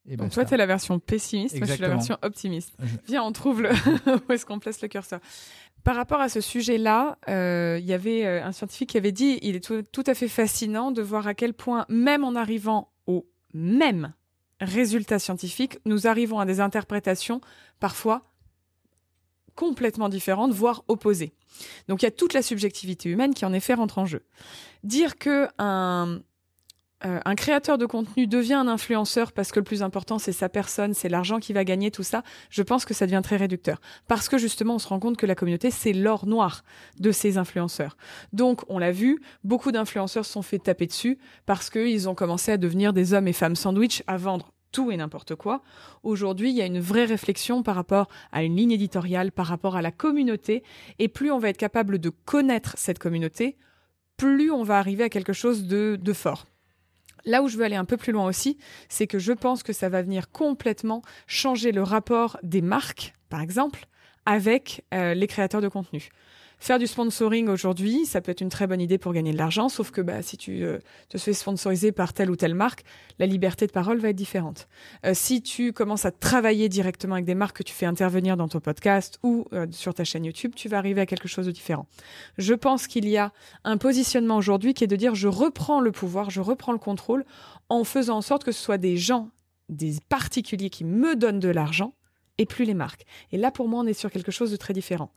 Et 0.07 0.17
Donc 0.17 0.31
toi, 0.31 0.45
tu 0.45 0.53
es 0.53 0.57
la 0.57 0.65
version 0.65 0.99
pessimiste, 0.99 1.57
moi 1.57 1.67
je 1.67 1.73
suis 1.73 1.81
la 1.81 1.89
version 1.89 2.17
optimiste. 2.21 2.75
Viens, 3.07 3.23
on 3.23 3.31
trouve 3.31 3.61
le... 3.61 3.69
où 4.29 4.31
est-ce 4.31 4.45
qu'on 4.45 4.59
place 4.59 4.81
le 4.81 4.87
curseur. 4.87 5.19
Par 5.83 5.95
rapport 5.95 6.19
à 6.19 6.29
ce 6.29 6.41
sujet-là, 6.41 7.17
euh, 7.29 7.77
il 7.79 7.85
y 7.85 7.93
avait 7.93 8.25
euh, 8.25 8.43
un 8.43 8.51
scientifique 8.51 8.89
qui 8.89 8.97
avait 8.97 9.11
dit 9.11 9.39
il 9.41 9.55
est 9.55 9.63
tout, 9.63 9.81
tout, 9.83 10.03
à 10.07 10.13
fait 10.13 10.27
fascinant 10.27 10.91
de 10.91 11.01
voir 11.01 11.27
à 11.27 11.33
quel 11.33 11.53
point, 11.53 11.85
même 11.89 12.23
en 12.23 12.35
arrivant 12.35 12.91
au 13.07 13.27
même 13.53 14.13
résultat 14.59 15.19
scientifique, 15.19 15.79
nous 15.85 16.07
arrivons 16.07 16.39
à 16.39 16.45
des 16.45 16.59
interprétations 16.59 17.39
parfois 17.79 18.23
complètement 19.55 20.09
différentes, 20.09 20.51
voire 20.51 20.83
opposées. 20.87 21.33
Donc 21.87 22.01
il 22.01 22.05
y 22.05 22.07
a 22.07 22.11
toute 22.11 22.33
la 22.33 22.41
subjectivité 22.41 23.09
humaine 23.09 23.33
qui 23.33 23.45
en 23.45 23.53
effet 23.53 23.73
rentre 23.73 23.97
en 23.97 24.05
jeu. 24.05 24.23
Dire 24.83 25.17
que 25.17 25.47
un, 25.57 26.21
euh, 27.05 27.19
un 27.23 27.35
créateur 27.35 27.77
de 27.77 27.85
contenu 27.85 28.27
devient 28.27 28.55
un 28.55 28.67
influenceur 28.67 29.31
parce 29.31 29.51
que 29.51 29.59
le 29.59 29.63
plus 29.63 29.83
important 29.83 30.19
c'est 30.19 30.33
sa 30.33 30.49
personne, 30.49 30.93
c'est 30.93 31.07
l'argent 31.07 31.39
qu'il 31.39 31.55
va 31.55 31.63
gagner, 31.63 31.91
tout 31.91 32.03
ça, 32.03 32.23
je 32.49 32.61
pense 32.61 32.83
que 32.83 32.93
ça 32.93 33.05
devient 33.05 33.21
très 33.23 33.37
réducteur. 33.37 33.79
Parce 34.07 34.27
que 34.27 34.37
justement 34.37 34.75
on 34.75 34.79
se 34.79 34.87
rend 34.87 34.99
compte 34.99 35.17
que 35.17 35.25
la 35.25 35.35
communauté 35.35 35.71
c'est 35.71 35.93
l'or 35.93 36.25
noir 36.25 36.63
de 36.99 37.11
ces 37.11 37.37
influenceurs. 37.37 37.95
Donc 38.33 38.61
on 38.67 38.79
l'a 38.79 38.91
vu, 38.91 39.21
beaucoup 39.43 39.71
d'influenceurs 39.71 40.25
se 40.25 40.33
sont 40.33 40.41
fait 40.41 40.59
taper 40.59 40.87
dessus 40.87 41.17
parce 41.45 41.69
qu'ils 41.69 42.09
ont 42.09 42.15
commencé 42.15 42.51
à 42.51 42.57
devenir 42.57 42.91
des 42.91 43.13
hommes 43.13 43.27
et 43.27 43.33
femmes 43.33 43.55
sandwich 43.55 44.03
à 44.07 44.17
vendre 44.17 44.51
tout 44.71 44.91
et 44.91 44.97
n'importe 44.97 45.35
quoi. 45.35 45.61
Aujourd'hui, 46.03 46.49
il 46.51 46.55
y 46.55 46.61
a 46.61 46.65
une 46.65 46.79
vraie 46.79 47.05
réflexion 47.05 47.63
par 47.63 47.75
rapport 47.75 48.07
à 48.31 48.43
une 48.43 48.55
ligne 48.55 48.71
éditoriale, 48.71 49.31
par 49.31 49.47
rapport 49.47 49.75
à 49.75 49.81
la 49.81 49.91
communauté, 49.91 50.63
et 50.99 51.07
plus 51.07 51.31
on 51.31 51.39
va 51.39 51.49
être 51.49 51.57
capable 51.57 51.97
de 51.97 52.09
connaître 52.09 52.75
cette 52.77 52.99
communauté, 52.99 53.57
plus 54.17 54.51
on 54.51 54.63
va 54.63 54.77
arriver 54.77 55.05
à 55.05 55.09
quelque 55.09 55.33
chose 55.33 55.63
de, 55.63 55.97
de 55.99 56.13
fort. 56.13 56.45
Là 57.29 57.43
où 57.43 57.47
je 57.47 57.57
veux 57.57 57.63
aller 57.63 57.75
un 57.75 57.85
peu 57.85 57.95
plus 57.95 58.11
loin 58.11 58.25
aussi, 58.25 58.57
c'est 58.89 59.05
que 59.05 59.19
je 59.19 59.31
pense 59.31 59.61
que 59.61 59.71
ça 59.71 59.87
va 59.87 60.01
venir 60.01 60.31
complètement 60.31 61.03
changer 61.27 61.71
le 61.71 61.83
rapport 61.83 62.39
des 62.41 62.63
marques, 62.63 63.13
par 63.29 63.41
exemple, 63.41 63.85
avec 64.25 64.83
euh, 64.95 65.13
les 65.13 65.27
créateurs 65.27 65.61
de 65.61 65.67
contenu. 65.67 66.09
Faire 66.61 66.77
du 66.77 66.87
sponsoring 66.87 67.47
aujourd'hui, 67.47 68.05
ça 68.05 68.19
peut 68.19 68.31
être 68.31 68.41
une 68.41 68.49
très 68.49 68.67
bonne 68.67 68.81
idée 68.81 68.97
pour 68.97 69.13
gagner 69.13 69.31
de 69.31 69.37
l'argent, 69.37 69.69
sauf 69.69 69.91
que 69.91 70.01
bah, 70.01 70.21
si 70.21 70.35
tu 70.35 70.63
euh, 70.63 70.79
te 71.07 71.17
fais 71.17 71.31
sponsoriser 71.31 71.93
par 71.93 72.11
telle 72.11 72.29
ou 72.29 72.35
telle 72.35 72.53
marque, 72.53 72.83
la 73.17 73.25
liberté 73.25 73.65
de 73.65 73.71
parole 73.71 73.99
va 73.99 74.09
être 74.09 74.15
différente. 74.17 74.67
Euh, 75.05 75.13
si 75.13 75.41
tu 75.41 75.71
commences 75.71 76.03
à 76.03 76.11
travailler 76.11 76.67
directement 76.67 77.15
avec 77.15 77.25
des 77.25 77.33
marques 77.33 77.57
que 77.57 77.63
tu 77.63 77.73
fais 77.73 77.85
intervenir 77.85 78.35
dans 78.35 78.49
ton 78.49 78.59
podcast 78.59 79.19
ou 79.23 79.45
euh, 79.53 79.67
sur 79.71 79.93
ta 79.93 80.03
chaîne 80.03 80.25
YouTube, 80.25 80.51
tu 80.53 80.67
vas 80.67 80.77
arriver 80.77 80.99
à 80.99 81.05
quelque 81.05 81.29
chose 81.29 81.45
de 81.45 81.51
différent. 81.51 81.87
Je 82.37 82.53
pense 82.53 82.87
qu'il 82.87 83.07
y 83.07 83.15
a 83.15 83.31
un 83.63 83.77
positionnement 83.77 84.35
aujourd'hui 84.35 84.73
qui 84.73 84.83
est 84.83 84.87
de 84.87 84.97
dire 84.97 85.15
je 85.15 85.29
reprends 85.29 85.79
le 85.79 85.93
pouvoir, 85.93 86.29
je 86.29 86.41
reprends 86.41 86.73
le 86.73 86.77
contrôle 86.77 87.23
en 87.69 87.85
faisant 87.85 88.17
en 88.17 88.21
sorte 88.21 88.43
que 88.43 88.51
ce 88.51 88.61
soit 88.61 88.77
des 88.77 88.97
gens, 88.97 89.29
des 89.69 89.95
particuliers 90.09 90.69
qui 90.69 90.83
me 90.83 91.15
donnent 91.15 91.39
de 91.39 91.49
l'argent 91.49 91.93
et 92.39 92.47
plus 92.47 92.65
les 92.65 92.73
marques. 92.73 93.05
Et 93.31 93.37
là, 93.37 93.51
pour 93.51 93.67
moi, 93.67 93.81
on 93.81 93.85
est 93.85 93.93
sur 93.93 94.09
quelque 94.09 94.31
chose 94.31 94.49
de 94.49 94.57
très 94.57 94.73
différent 94.73 95.11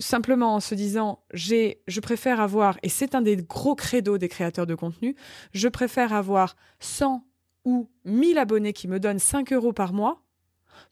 simplement 0.00 0.54
en 0.54 0.60
se 0.60 0.74
disant 0.74 1.24
j'ai 1.32 1.82
je 1.88 2.00
préfère 2.00 2.40
avoir 2.40 2.78
et 2.82 2.88
c'est 2.88 3.16
un 3.16 3.20
des 3.20 3.36
gros 3.36 3.74
credos 3.74 4.18
des 4.18 4.28
créateurs 4.28 4.66
de 4.66 4.74
contenu, 4.74 5.16
je 5.52 5.68
préfère 5.68 6.12
avoir 6.12 6.56
100 6.80 7.24
ou 7.64 7.90
1000 8.04 8.38
abonnés 8.38 8.72
qui 8.72 8.88
me 8.88 9.00
donnent 9.00 9.18
5 9.18 9.52
euros 9.52 9.72
par 9.72 9.92
mois 9.92 10.22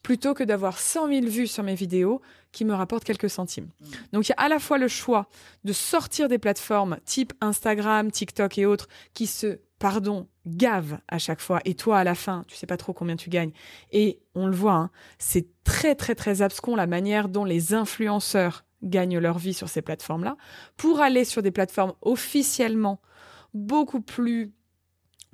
plutôt 0.03 0.33
que 0.33 0.43
d'avoir 0.43 0.77
100 0.77 1.07
000 1.07 1.25
vues 1.27 1.47
sur 1.47 1.63
mes 1.63 1.75
vidéos 1.75 2.21
qui 2.51 2.65
me 2.65 2.73
rapportent 2.73 3.05
quelques 3.05 3.29
centimes. 3.29 3.69
Mmh. 3.79 3.85
Donc 4.11 4.27
il 4.27 4.31
y 4.31 4.35
a 4.41 4.43
à 4.43 4.49
la 4.49 4.59
fois 4.59 4.77
le 4.77 4.89
choix 4.89 5.29
de 5.63 5.71
sortir 5.71 6.27
des 6.27 6.37
plateformes 6.37 6.97
type 7.05 7.33
Instagram, 7.39 8.11
TikTok 8.11 8.57
et 8.57 8.65
autres 8.65 8.89
qui 9.13 9.27
se, 9.27 9.59
pardon, 9.79 10.27
gavent 10.45 10.99
à 11.07 11.19
chaque 11.19 11.41
fois 11.41 11.59
et 11.65 11.75
toi 11.75 11.99
à 11.99 12.03
la 12.03 12.15
fin, 12.15 12.43
tu 12.47 12.55
sais 12.55 12.67
pas 12.67 12.77
trop 12.77 12.93
combien 12.93 13.15
tu 13.15 13.29
gagnes. 13.29 13.51
Et 13.91 14.19
on 14.35 14.47
le 14.47 14.55
voit, 14.55 14.73
hein, 14.73 14.91
c'est 15.19 15.47
très 15.63 15.95
très 15.95 16.15
très 16.15 16.41
abscon 16.41 16.75
la 16.75 16.87
manière 16.87 17.29
dont 17.29 17.45
les 17.45 17.73
influenceurs 17.73 18.65
gagnent 18.83 19.19
leur 19.19 19.37
vie 19.37 19.53
sur 19.53 19.69
ces 19.69 19.81
plateformes-là, 19.81 20.37
pour 20.77 21.01
aller 21.01 21.25
sur 21.25 21.41
des 21.41 21.51
plateformes 21.51 21.93
officiellement 22.01 23.01
beaucoup 23.53 24.01
plus 24.01 24.53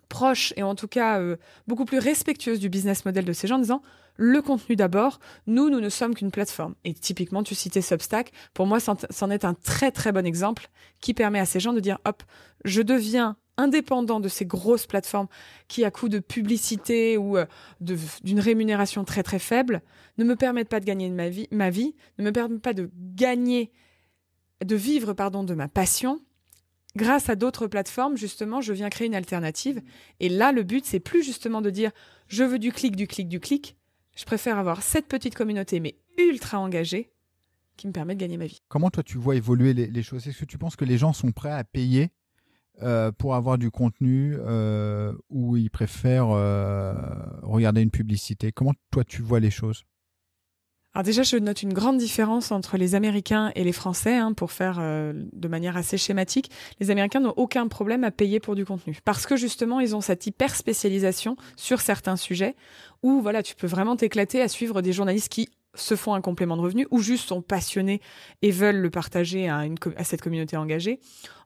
proches 0.09 0.53
et 0.57 0.63
en 0.63 0.75
tout 0.75 0.87
cas 0.87 1.19
euh, 1.19 1.37
beaucoup 1.67 1.85
plus 1.85 1.97
respectueuses 1.97 2.59
du 2.59 2.69
business 2.69 3.03
model 3.05 3.25
de 3.25 3.33
ces 3.33 3.47
gens 3.47 3.55
en 3.55 3.59
disant 3.59 3.81
le 4.15 4.41
contenu 4.41 4.75
d'abord, 4.75 5.19
nous, 5.47 5.69
nous 5.69 5.79
ne 5.79 5.89
sommes 5.89 6.13
qu'une 6.13 6.31
plateforme. 6.31 6.75
Et 6.83 6.93
typiquement, 6.93 7.43
tu 7.43 7.55
citais 7.55 7.81
Substack, 7.81 8.31
pour 8.53 8.67
moi, 8.67 8.79
c'en 8.79 9.29
est 9.29 9.45
un 9.45 9.53
très 9.53 9.91
très 9.91 10.11
bon 10.11 10.25
exemple 10.25 10.69
qui 11.01 11.13
permet 11.13 11.39
à 11.39 11.45
ces 11.45 11.59
gens 11.59 11.73
de 11.73 11.79
dire, 11.79 11.99
hop, 12.05 12.23
je 12.65 12.81
deviens 12.81 13.37
indépendant 13.57 14.19
de 14.19 14.27
ces 14.27 14.45
grosses 14.45 14.87
plateformes 14.87 15.27
qui, 15.67 15.83
à 15.83 15.91
coup 15.91 16.09
de 16.09 16.19
publicité 16.19 17.17
ou 17.17 17.37
euh, 17.37 17.45
d'une 17.79 18.39
rémunération 18.39 19.03
très 19.03 19.23
très 19.23 19.39
faible, 19.39 19.81
ne 20.17 20.23
me 20.23 20.35
permettent 20.35 20.69
pas 20.69 20.79
de 20.79 20.85
gagner 20.85 21.09
ma 21.09 21.29
vie, 21.29 21.47
ma 21.51 21.69
vie, 21.69 21.95
ne 22.17 22.23
me 22.23 22.31
permettent 22.31 22.61
pas 22.61 22.73
de 22.73 22.89
gagner, 22.95 23.71
de 24.63 24.75
vivre 24.75 25.13
pardon 25.13 25.43
de 25.43 25.53
ma 25.53 25.67
passion. 25.67 26.19
Grâce 26.95 27.29
à 27.29 27.35
d'autres 27.35 27.65
plateformes, 27.65 28.17
justement, 28.17 28.61
je 28.61 28.71
viens 28.71 28.89
créer 28.89 29.07
une 29.07 29.15
alternative. 29.15 29.81
Et 30.19 30.29
là, 30.29 30.51
le 30.51 30.61
but, 30.61 30.85
c'est 30.85 30.99
plus 30.99 31.23
justement 31.23 31.61
de 31.61 31.71
dire 31.71 31.91
je 32.27 32.43
veux 32.43 32.59
du 32.59 32.71
clic, 32.71 32.95
du 32.95 33.07
clic, 33.07 33.27
du 33.27 33.39
clic. 33.39 33.75
Je 34.15 34.25
préfère 34.25 34.57
avoir 34.57 34.81
cette 34.83 35.07
petite 35.07 35.35
communauté, 35.35 35.79
mais 35.79 35.95
ultra 36.17 36.59
engagée, 36.59 37.11
qui 37.77 37.87
me 37.87 37.91
permet 37.93 38.15
de 38.15 38.19
gagner 38.19 38.37
ma 38.37 38.45
vie. 38.45 38.61
Comment 38.67 38.89
toi 38.89 39.03
tu 39.03 39.17
vois 39.17 39.35
évoluer 39.35 39.73
les, 39.73 40.03
choses? 40.03 40.27
Est-ce 40.27 40.39
que 40.39 40.45
tu 40.45 40.57
penses 40.57 40.75
que 40.75 40.85
les 40.85 40.97
gens 40.97 41.13
sont 41.13 41.31
prêts 41.31 41.51
à 41.51 41.63
payer 41.63 42.11
euh, 42.81 43.11
pour 43.11 43.35
avoir 43.35 43.57
du 43.57 43.71
contenu 43.71 44.35
euh, 44.37 45.13
ou 45.29 45.57
ils 45.57 45.71
préfèrent 45.71 46.29
euh, 46.29 46.93
regarder 47.41 47.81
une 47.81 47.91
publicité? 47.91 48.51
Comment 48.51 48.73
toi 48.91 49.03
tu 49.03 49.21
vois 49.21 49.39
les 49.39 49.51
choses? 49.51 49.83
Alors 50.93 51.03
déjà, 51.03 51.23
je 51.23 51.37
note 51.37 51.63
une 51.63 51.73
grande 51.73 51.97
différence 51.97 52.51
entre 52.51 52.77
les 52.77 52.93
Américains 52.93 53.51
et 53.55 53.63
les 53.63 53.71
Français, 53.71 54.15
hein, 54.15 54.33
pour 54.33 54.51
faire 54.51 54.79
de 54.79 55.47
manière 55.47 55.75
assez 55.75 55.97
schématique. 55.97 56.51
Les 56.79 56.91
Américains 56.91 57.19
n'ont 57.19 57.33
aucun 57.35 57.67
problème 57.67 58.03
à 58.03 58.11
payer 58.11 58.39
pour 58.39 58.53
du 58.53 58.63
contenu, 58.63 58.99
parce 59.03 59.25
que 59.25 59.35
justement, 59.35 59.79
ils 59.79 59.95
ont 59.95 60.01
cette 60.01 60.27
hyper 60.27 60.55
spécialisation 60.55 61.35
sur 61.55 61.81
certains 61.81 62.15
sujets, 62.15 62.55
où 63.01 63.21
voilà, 63.21 63.41
tu 63.41 63.55
peux 63.55 63.65
vraiment 63.65 63.95
t'éclater 63.95 64.39
à 64.39 64.47
suivre 64.47 64.83
des 64.83 64.93
journalistes 64.93 65.29
qui 65.29 65.49
se 65.75 65.95
font 65.95 66.13
un 66.13 66.21
complément 66.21 66.57
de 66.57 66.61
revenu 66.61 66.87
ou 66.91 66.99
juste 66.99 67.27
sont 67.27 67.41
passionnés 67.41 67.99
et 68.43 68.51
veulent 68.51 68.79
le 68.79 68.91
partager 68.91 69.49
à 69.49 70.03
cette 70.03 70.21
communauté 70.21 70.57
engagée. 70.57 70.99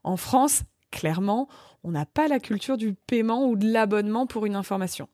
En 0.03 0.17
France, 0.17 0.63
clairement, 0.91 1.47
on 1.83 1.91
n'a 1.91 2.05
pas 2.05 2.27
la 2.27 2.41
culture 2.41 2.75
du 2.75 2.93
paiement 2.93 3.47
ou 3.47 3.55
de 3.55 3.71
l'abonnement 3.71 4.27
pour 4.27 4.45
une 4.45 4.55
information. 4.55 5.07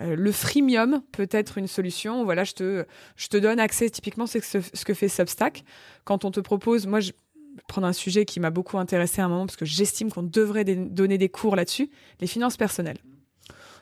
Euh, 0.00 0.16
le 0.16 0.32
freemium 0.32 1.02
peut 1.12 1.28
être 1.30 1.58
une 1.58 1.66
solution. 1.66 2.24
Voilà, 2.24 2.44
je 2.44 2.52
te, 2.54 3.36
donne 3.36 3.60
accès. 3.60 3.90
Typiquement, 3.90 4.26
c'est 4.26 4.40
ce, 4.40 4.84
que 4.84 4.94
fait 4.94 5.08
Substack. 5.08 5.64
Quand 6.04 6.24
on 6.24 6.30
te 6.30 6.40
propose, 6.40 6.86
moi, 6.86 7.00
je 7.00 7.10
vais 7.10 7.16
prendre 7.68 7.86
un 7.86 7.92
sujet 7.92 8.24
qui 8.24 8.40
m'a 8.40 8.50
beaucoup 8.50 8.78
intéressé 8.78 9.20
à 9.20 9.26
un 9.26 9.28
moment 9.28 9.46
parce 9.46 9.56
que 9.56 9.64
j'estime 9.64 10.10
qu'on 10.10 10.22
devrait 10.22 10.64
donner 10.64 11.18
des 11.18 11.28
cours 11.28 11.56
là-dessus, 11.56 11.90
les 12.20 12.26
finances 12.26 12.56
personnelles. 12.56 12.98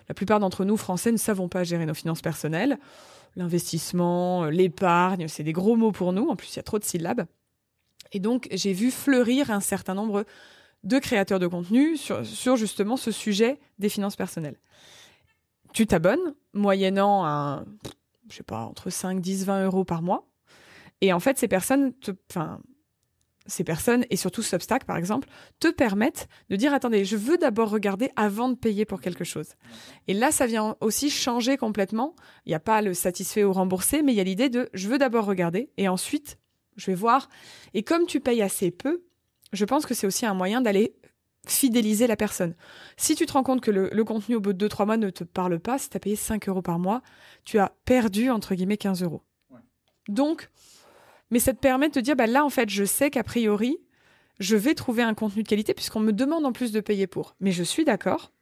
La 0.09 0.15
plupart 0.15 0.41
d'entre 0.41 0.65
nous, 0.65 0.77
Français, 0.77 1.13
ne 1.13 1.19
savons 1.19 1.49
pas 1.49 1.65
gérer 1.65 1.85
nos 1.85 1.95
finances 1.95 2.23
personnelles. 2.23 2.79
L'investissement, 3.37 4.47
l'épargne, 4.47 5.29
c'est 5.29 5.43
des 5.43 5.53
gros 5.53 5.77
mots 5.77 5.93
pour 5.93 6.13
nous. 6.13 6.29
En 6.29 6.37
plus, 6.37 6.55
il 6.55 6.57
y 6.57 6.61
a 6.61 6.63
trop 6.63 6.79
de 6.79 6.85
syllabes. 6.85 7.27
Et 8.13 8.21
donc, 8.21 8.49
j'ai 8.51 8.73
vu 8.73 8.91
fleurir 8.91 9.51
un 9.51 9.61
certain 9.61 9.95
nombre 9.95 10.25
de 10.83 10.99
créateurs 10.99 11.39
de 11.39 11.47
contenu 11.47 11.99
sur 11.99 12.57
justement 12.57 12.97
ce 12.97 13.11
sujet 13.11 13.61
des 13.79 13.91
finances 13.91 14.17
personnelles. 14.17 14.57
Tu 15.79 15.87
t'abonnes, 15.87 16.35
moyennant 16.55 17.25
un, 17.25 17.65
je 18.29 18.35
sais 18.35 18.43
pas, 18.43 18.63
entre 18.63 18.91
5, 18.91 19.21
10, 19.21 19.45
20 19.45 19.67
euros 19.67 19.85
par 19.85 20.03
mois. 20.03 20.29
Et 21.01 21.13
en 21.13 21.21
fait, 21.21 21.39
ces 21.39 21.47
personnes, 21.47 21.93
enfin, 22.29 22.61
ces 23.47 23.63
personnes, 23.63 24.05
et 24.11 24.17
surtout 24.17 24.43
Substack 24.43 24.87
par 24.87 24.97
exemple, 24.97 25.29
te 25.61 25.69
permettent 25.69 26.27
de 26.51 26.57
dire 26.57 26.75
attendez, 26.75 27.05
je 27.05 27.17
veux 27.17 27.39
d'abord 27.39 27.71
regarder 27.71 28.11
avant 28.17 28.49
de 28.49 28.57
payer 28.57 28.87
pour 28.87 29.01
quelque 29.01 29.23
chose. 29.23 29.51
Et 30.09 30.15
là, 30.15 30.33
ça 30.33 30.47
vient 30.47 30.75
aussi 30.81 31.11
changer 31.11 31.57
complètement. 31.57 32.17
Il 32.45 32.49
n'y 32.49 32.57
a 32.57 32.59
pas 32.59 32.83
le 32.83 32.93
satisfait 32.93 33.45
ou 33.45 33.53
remboursé, 33.53 34.03
mais 34.03 34.13
il 34.13 34.17
y 34.17 34.21
a 34.21 34.25
l'idée 34.25 34.49
de 34.49 34.69
je 34.75 34.89
veux 34.89 34.99
d'abord 34.99 35.27
regarder 35.27 35.71
et 35.77 35.87
ensuite 35.87 36.41
je 36.75 36.87
vais 36.87 36.97
voir. 36.97 37.29
Et 37.73 37.85
comme 37.85 38.07
tu 38.07 38.19
payes 38.19 38.43
assez 38.43 38.73
peu, 38.73 39.05
je 39.53 39.65
pense 39.65 39.87
que 39.87 39.95
c'est 39.95 40.09
aussi 40.09 40.27
un 40.27 40.35
moyen 40.35 40.61
d'aller 40.61 40.97
fidéliser 41.51 42.07
la 42.07 42.17
personne. 42.17 42.55
Si 42.97 43.15
tu 43.15 43.27
te 43.27 43.33
rends 43.33 43.43
compte 43.43 43.61
que 43.61 43.71
le, 43.71 44.05
contenu 44.05 44.37
au 44.37 44.41
bout 44.41 44.53
de 44.53 44.69
2-3 44.69 44.87
mois 44.87 44.97
ne 44.97 45.11
te 45.11 45.25
parle 45.25 45.59
pas, 45.59 45.79
si 45.79 45.91
tu 45.91 45.97
as 45.97 46.01
payé 46.01 46.17
5 46.17 46.49
euros 46.49 46.63
par 46.63 46.79
mois, 46.79 47.03
tu 47.45 47.59
as 47.59 47.73
perdu, 47.85 48.31
entre 48.31 48.55
guillemets, 48.55 48.77
15 48.77 49.03
euros. 49.03 49.23
Donc, 50.09 50.51
mais 51.31 51.39
ça 51.39 51.53
te 51.53 51.59
permet 51.59 51.89
de 51.89 51.95
te 51.95 51.99
dire, 51.99 52.17
bah 52.17 52.27
là, 52.27 52.45
en 52.45 52.51
fait, 52.51 52.71
je 52.71 52.85
sais 52.85 53.11
qu'a 53.11 53.23
priori, 53.23 53.79
je 54.41 54.57
vais 54.57 54.75
trouver 54.75 55.03
un 55.03 55.15
contenu 55.15 55.43
de 55.43 55.49
qualité 55.49 55.75
puisqu'on 55.75 56.01
me 56.01 56.13
demande 56.13 56.47
en 56.47 56.53
plus 56.53 56.73
de 56.73 56.81
payer 56.81 57.07
pour. 57.07 57.35
Mais 57.41 57.53
je 57.53 57.63
suis 57.63 57.85
d'accord. 57.85 58.33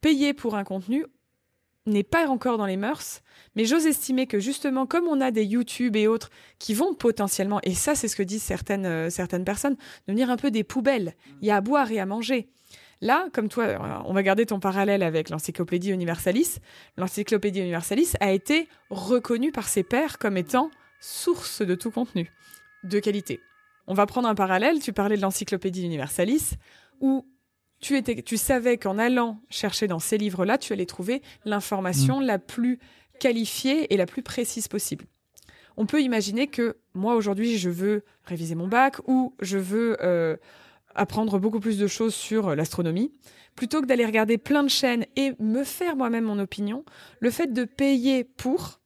Payer 0.00 0.32
pour 0.32 0.56
un 0.56 0.64
contenu, 0.64 1.04
n'est 1.86 2.04
pas 2.04 2.28
encore 2.28 2.58
dans 2.58 2.66
les 2.66 2.76
mœurs, 2.76 3.22
mais 3.56 3.64
j'ose 3.64 3.86
estimer 3.86 4.26
que 4.26 4.38
justement, 4.38 4.86
comme 4.86 5.06
on 5.08 5.20
a 5.20 5.30
des 5.30 5.44
YouTube 5.44 5.96
et 5.96 6.06
autres 6.06 6.30
qui 6.58 6.74
vont 6.74 6.94
potentiellement, 6.94 7.60
et 7.62 7.74
ça 7.74 7.94
c'est 7.94 8.08
ce 8.08 8.16
que 8.16 8.22
disent 8.22 8.42
certaines, 8.42 8.86
euh, 8.86 9.10
certaines 9.10 9.44
personnes, 9.44 9.76
devenir 10.06 10.30
un 10.30 10.36
peu 10.36 10.50
des 10.50 10.64
poubelles. 10.64 11.14
Il 11.40 11.48
y 11.48 11.50
a 11.50 11.56
à 11.56 11.60
boire 11.60 11.90
et 11.90 11.98
à 11.98 12.06
manger. 12.06 12.48
Là, 13.00 13.28
comme 13.32 13.48
toi, 13.48 13.64
euh, 13.64 13.78
on 14.04 14.12
va 14.12 14.22
garder 14.22 14.44
ton 14.46 14.60
parallèle 14.60 15.02
avec 15.02 15.30
l'encyclopédie 15.30 15.90
Universalis. 15.90 16.58
L'encyclopédie 16.98 17.60
Universalis 17.60 18.12
a 18.20 18.30
été 18.30 18.68
reconnue 18.90 19.52
par 19.52 19.68
ses 19.68 19.82
pairs 19.82 20.18
comme 20.18 20.36
étant 20.36 20.70
source 21.00 21.62
de 21.62 21.74
tout 21.74 21.90
contenu 21.90 22.30
de 22.84 22.98
qualité. 22.98 23.40
On 23.86 23.94
va 23.94 24.06
prendre 24.06 24.28
un 24.28 24.34
parallèle, 24.34 24.80
tu 24.80 24.92
parlais 24.92 25.16
de 25.16 25.22
l'encyclopédie 25.22 25.84
Universalis, 25.84 26.52
où 27.00 27.26
tu, 27.80 27.96
étais, 27.96 28.22
tu 28.22 28.36
savais 28.36 28.76
qu'en 28.76 28.98
allant 28.98 29.40
chercher 29.48 29.86
dans 29.86 29.98
ces 29.98 30.18
livres-là, 30.18 30.58
tu 30.58 30.72
allais 30.72 30.86
trouver 30.86 31.22
l'information 31.44 32.20
mm. 32.20 32.24
la 32.24 32.38
plus 32.38 32.78
qualifiée 33.18 33.92
et 33.92 33.96
la 33.96 34.06
plus 34.06 34.22
précise 34.22 34.68
possible. 34.68 35.06
On 35.76 35.86
peut 35.86 36.02
imaginer 36.02 36.46
que 36.46 36.76
moi 36.94 37.14
aujourd'hui 37.14 37.56
je 37.56 37.70
veux 37.70 38.04
réviser 38.24 38.54
mon 38.54 38.68
bac 38.68 38.96
ou 39.06 39.34
je 39.40 39.58
veux 39.58 39.96
euh, 40.02 40.36
apprendre 40.94 41.38
beaucoup 41.38 41.60
plus 41.60 41.78
de 41.78 41.86
choses 41.86 42.14
sur 42.14 42.54
l'astronomie. 42.54 43.12
Plutôt 43.56 43.80
que 43.80 43.86
d'aller 43.86 44.06
regarder 44.06 44.38
plein 44.38 44.62
de 44.62 44.68
chaînes 44.68 45.06
et 45.16 45.32
me 45.38 45.64
faire 45.64 45.96
moi-même 45.96 46.24
mon 46.24 46.38
opinion, 46.38 46.84
le 47.20 47.30
fait 47.30 47.52
de 47.52 47.64
payer 47.64 48.24
pour, 48.24 48.80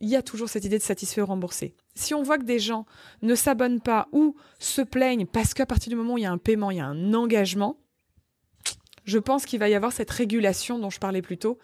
il 0.00 0.08
y 0.08 0.16
a 0.16 0.22
toujours 0.22 0.48
cette 0.48 0.64
idée 0.64 0.78
de 0.78 0.82
satisfaire 0.82 1.24
ou 1.24 1.28
rembourser. 1.28 1.74
Si 1.94 2.14
on 2.14 2.22
voit 2.22 2.38
que 2.38 2.44
des 2.44 2.58
gens 2.58 2.86
ne 3.22 3.34
s'abonnent 3.34 3.80
pas 3.80 4.08
ou 4.12 4.34
se 4.58 4.82
plaignent 4.82 5.26
parce 5.26 5.54
qu'à 5.54 5.66
partir 5.66 5.90
du 5.90 5.96
moment 5.96 6.14
où 6.14 6.18
il 6.18 6.22
y 6.22 6.26
a 6.26 6.32
un 6.32 6.38
paiement, 6.38 6.70
il 6.70 6.78
y 6.78 6.80
a 6.80 6.86
un 6.86 7.14
engagement, 7.14 7.78
je 9.04 9.18
pense 9.18 9.44
qu'il 9.46 9.58
va 9.58 9.68
y 9.68 9.74
avoir 9.74 9.92
cette 9.92 10.10
régulation 10.10 10.78
dont 10.78 10.90
je 10.90 10.98
parlais 10.98 11.22
plus 11.22 11.38
tôt 11.38 11.58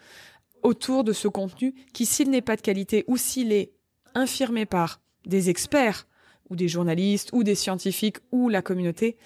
autour 0.63 1.03
de 1.03 1.13
ce 1.13 1.27
contenu 1.27 1.73
qui, 1.93 2.05
s'il 2.05 2.29
n'est 2.29 2.41
pas 2.41 2.55
de 2.55 2.61
qualité 2.61 3.03
ou 3.07 3.17
s'il 3.17 3.51
est 3.51 3.73
infirmé 4.15 4.65
par 4.65 5.01
des 5.25 5.49
experts 5.49 6.07
ou 6.49 6.55
des 6.55 6.67
journalistes 6.67 7.29
ou 7.33 7.43
des 7.43 7.55
scientifiques 7.55 8.17
ou 8.31 8.49
la 8.49 8.61
communauté, 8.61 9.17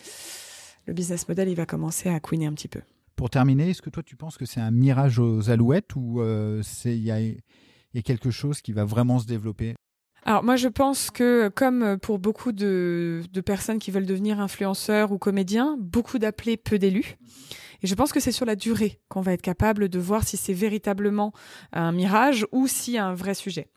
le 0.85 0.93
business 0.93 1.27
model, 1.27 1.49
il 1.49 1.55
va 1.55 1.65
commencer 1.65 2.09
à 2.09 2.19
couiner 2.19 2.47
un 2.47 2.53
petit 2.53 2.67
peu. 2.67 2.81
Pour 3.15 3.29
terminer, 3.29 3.69
est-ce 3.69 3.81
que 3.81 3.89
toi, 3.89 4.03
tu 4.03 4.15
penses 4.15 4.37
que 4.37 4.45
c'est 4.45 4.59
un 4.59 4.71
mirage 4.71 5.19
aux 5.19 5.49
alouettes 5.49 5.95
ou 5.95 6.21
euh, 6.21 6.63
il 6.85 7.03
y, 7.03 7.11
a 7.11 8.01
quelque 8.01 8.31
chose 8.31 8.61
qui 8.61 8.71
va 8.71 8.83
vraiment 8.83 9.19
se 9.19 9.27
développer? 9.27 9.75
Alors 10.23 10.43
moi 10.43 10.55
je 10.55 10.67
pense 10.67 11.09
que 11.09 11.49
comme 11.49 11.97
pour 11.97 12.19
beaucoup 12.19 12.51
de, 12.51 13.23
de 13.31 13.41
personnes 13.41 13.79
qui 13.79 13.91
veulent 13.91 14.05
devenir 14.05 14.39
influenceurs 14.39 15.11
ou 15.11 15.17
comédiens, 15.17 15.77
beaucoup 15.79 16.19
d'appelés, 16.19 16.57
peu 16.57 16.77
d'élus. 16.77 17.17
Et 17.83 17.87
je 17.87 17.95
pense 17.95 18.13
que 18.13 18.19
c'est 18.19 18.31
sur 18.31 18.45
la 18.45 18.55
durée 18.55 18.99
qu'on 19.09 19.21
va 19.21 19.33
être 19.33 19.41
capable 19.41 19.89
de 19.89 19.99
voir 19.99 20.23
si 20.23 20.37
c'est 20.37 20.53
véritablement 20.53 21.33
un 21.73 21.91
mirage 21.91 22.45
ou 22.51 22.67
si 22.67 22.97
un 22.97 23.13
vrai 23.13 23.33
sujet. 23.33 23.67